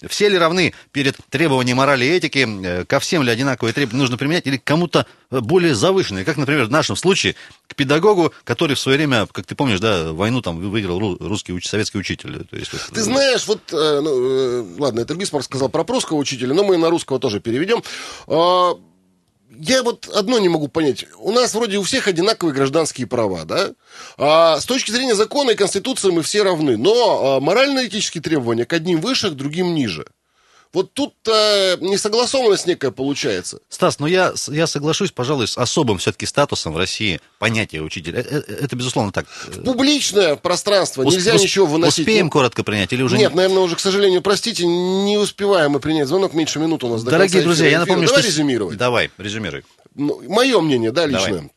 все 0.08 0.28
ли 0.28 0.38
равны 0.38 0.74
перед 0.92 1.16
требованием 1.30 1.76
морали 1.78 2.04
и 2.04 2.08
этики? 2.10 2.46
Э, 2.64 2.84
Ко 2.84 3.00
всем 3.00 3.22
ли 3.22 3.30
одинаковые 3.30 3.72
требования 3.72 4.00
нужно 4.02 4.16
применять 4.16 4.46
или 4.46 4.56
кому-то 4.56 5.06
э, 5.30 5.40
более 5.40 5.74
завышенные? 5.74 6.24
Как, 6.24 6.37
например, 6.37 6.64
в 6.64 6.70
нашем 6.70 6.96
случае 6.96 7.34
к 7.66 7.74
педагогу, 7.74 8.32
который 8.44 8.76
в 8.76 8.80
свое 8.80 8.98
время, 8.98 9.26
как 9.30 9.46
ты 9.46 9.54
помнишь, 9.54 9.80
да, 9.80 10.12
войну 10.12 10.42
там 10.42 10.58
выиграл 10.70 11.00
ру- 11.00 11.16
русский 11.26 11.58
советский 11.60 11.98
учитель. 11.98 12.44
То 12.44 12.56
есть, 12.56 12.72
вот, 12.72 12.82
Ты 12.92 13.02
знаешь, 13.02 13.46
вот, 13.46 13.60
э, 13.72 14.00
ну, 14.02 14.10
э, 14.10 14.64
ладно, 14.78 15.00
это 15.00 15.14
Бисмарк 15.14 15.44
сказал 15.44 15.68
про 15.68 15.84
прусского 15.84 16.18
учителя, 16.18 16.54
но 16.54 16.64
мы 16.64 16.76
на 16.76 16.90
русского 16.90 17.18
тоже 17.18 17.40
переведем. 17.40 17.82
Я 19.50 19.83
вот 19.83 20.09
одно 20.09 20.38
не 20.38 20.48
могу 20.48 20.68
понять. 20.68 21.07
У 21.18 21.30
нас 21.30 21.54
вроде 21.54 21.78
у 21.78 21.83
всех 21.83 22.09
одинаковые 22.09 22.54
гражданские 22.54 23.07
права, 23.07 23.44
да? 23.44 23.70
А 24.16 24.59
с 24.59 24.66
точки 24.66 24.90
зрения 24.90 25.14
закона 25.14 25.50
и 25.50 25.54
конституции 25.54 26.11
мы 26.11 26.22
все 26.22 26.42
равны. 26.42 26.76
Но 26.76 27.37
а, 27.37 27.40
морально-этические 27.40 28.22
требования 28.22 28.64
к 28.64 28.72
одним 28.72 29.00
выше, 29.00 29.30
к 29.30 29.35
другим 29.35 29.74
ниже. 29.74 30.07
Вот 30.74 30.92
тут 30.92 31.14
э, 31.28 31.76
несогласованность 31.80 32.66
некая 32.66 32.90
получается. 32.90 33.60
Стас, 33.68 33.98
ну 34.00 34.06
я, 34.06 34.34
я 34.48 34.66
соглашусь, 34.66 35.12
пожалуй, 35.12 35.46
с 35.48 35.56
особым 35.56 35.98
все-таки 35.98 36.26
статусом 36.26 36.72
в 36.72 36.76
России 36.76 37.20
понятия 37.38 37.80
учителя. 37.80 38.20
Э, 38.20 38.42
э, 38.46 38.54
Это, 38.64 38.74
безусловно, 38.76 39.12
так. 39.12 39.26
Э, 39.56 39.62
Публичное 39.62 40.37
пространство, 40.37 41.02
ус- 41.02 41.14
нельзя 41.14 41.34
ус- 41.37 41.42
ничего 41.42 41.66
выносить. 41.66 42.00
Успеем 42.00 42.26
Ну, 42.26 42.30
коротко 42.30 42.64
принять 42.64 42.92
или 42.92 43.02
уже 43.02 43.16
Нет, 43.16 43.30
не? 43.30 43.37
наверное, 43.37 43.62
уже, 43.62 43.76
к 43.76 43.80
сожалению, 43.80 44.20
простите, 44.20 44.66
не 44.66 45.16
успеваем 45.16 45.70
мы 45.70 45.80
принять 45.80 46.08
звонок, 46.08 46.34
меньше 46.34 46.58
минуты 46.58 46.87
у 46.87 46.90
нас 46.90 47.02
до 47.04 47.12
Дорогие 47.12 47.34
конца 47.42 47.44
друзья, 47.46 47.68
я 47.68 47.78
напомню, 47.80 48.06
Давай 48.06 48.22
что... 48.22 48.30
с- 48.30 48.34
резюмировать. 48.34 48.76
Давай, 48.76 49.10
резюмируй. 49.16 49.62
Мое 49.94 50.60
мнение, 50.60 50.90
да, 50.90 51.06
Давай. 51.06 51.50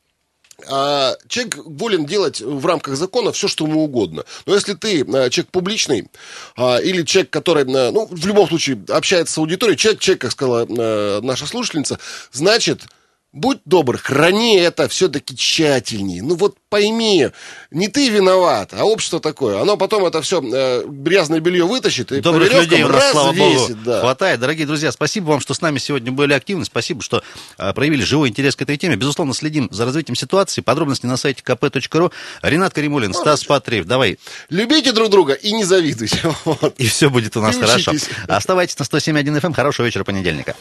А, 0.65 1.15
человек 1.28 1.58
волен 1.65 2.06
делать 2.06 2.41
в 2.41 2.65
рамках 2.65 2.96
закона 2.96 3.32
все, 3.32 3.48
что 3.48 3.65
ему 3.65 3.84
угодно. 3.84 4.24
Но 4.48 4.56
если 4.56 4.74
ты 4.74 5.02
а, 5.02 5.30
человек 5.30 5.52
публичный 5.52 6.10
а, 6.56 6.78
или 6.78 7.04
человек, 7.04 7.30
который, 7.30 7.63
а, 7.63 7.91
ну, 7.91 8.08
в 8.10 8.26
любом 8.26 8.48
случае 8.48 8.84
общается 8.89 9.36
с 9.36 9.38
аудиторией, 9.38 9.78
человек, 9.78 10.02
человек, 10.02 10.22
как 10.22 10.32
сказала 10.32 10.65
а, 10.67 11.22
наша 11.22 11.46
слушательница, 11.46 12.00
значит, 12.32 12.82
будь 13.38 13.60
добр, 13.65 13.97
храни 13.97 14.58
это 14.58 14.88
все-таки 14.88 15.36
тщательнее. 15.36 16.21
Ну 16.23 16.36
вот 16.36 16.58
пойми, 16.69 17.30
не 17.71 17.88
ты 17.88 18.10
виноват, 18.10 18.73
а 18.73 18.84
общество 18.84 19.19
такое. 19.19 19.62
Оно 19.62 19.78
потом 19.78 20.06
это 20.06 20.21
все 20.21 20.41
грязное 20.86 21.39
белье 21.39 21.65
вытащит 21.65 22.12
и 22.12 22.21
Добрых 22.21 22.52
по 22.52 22.62
людей 22.62 22.84
у 22.84 22.89
нас, 22.89 23.12
слава 23.12 23.32
богу, 23.32 23.67
да. 23.86 24.02
хватает. 24.02 24.39
Дорогие 24.39 24.65
друзья, 24.65 24.91
спасибо 24.91 25.30
вам, 25.30 25.39
что 25.39 25.54
с 25.54 25.62
нами 25.62 25.78
сегодня 25.78 26.12
были 26.12 26.34
активны. 26.34 26.65
Спасибо, 26.65 27.02
что 27.02 27.23
а, 27.58 27.73
проявили 27.73 28.04
живой 28.04 28.30
интерес 28.30 28.56
к 28.56 28.62
этой 28.62 28.78
теме. 28.78 28.95
Безусловно, 28.95 29.34
следим 29.34 29.69
за 29.71 29.86
развитием 29.86 30.15
ситуации. 30.15 30.62
Подробности 30.62 31.06
на 31.06 31.17
сайте 31.17 31.43
kp.ru. 31.45 32.12
Ренат 32.41 32.73
Каримулин, 32.73 33.13
Стас 33.13 33.43
Патриев. 33.43 33.86
Давай, 33.86 34.17
Любите 34.50 34.91
друг 34.91 35.10
друга 35.10 35.34
и 35.34 35.52
не 35.52 35.63
завидуйте. 35.63 36.17
Вот. 36.45 36.76
и 36.78 36.88
все 36.88 37.10
будет 37.10 37.36
у 37.38 37.41
нас 37.41 37.56
И 37.56 37.60
хорошо. 37.60 37.91
учитесь. 37.91 38.10
Оставайтесь 38.28 38.78
на 38.80 38.84
107.1 38.84 39.41
FM. 39.41 39.54
Хорошего 39.54 39.86
вечера 39.86 40.04
понедельника. 40.04 40.56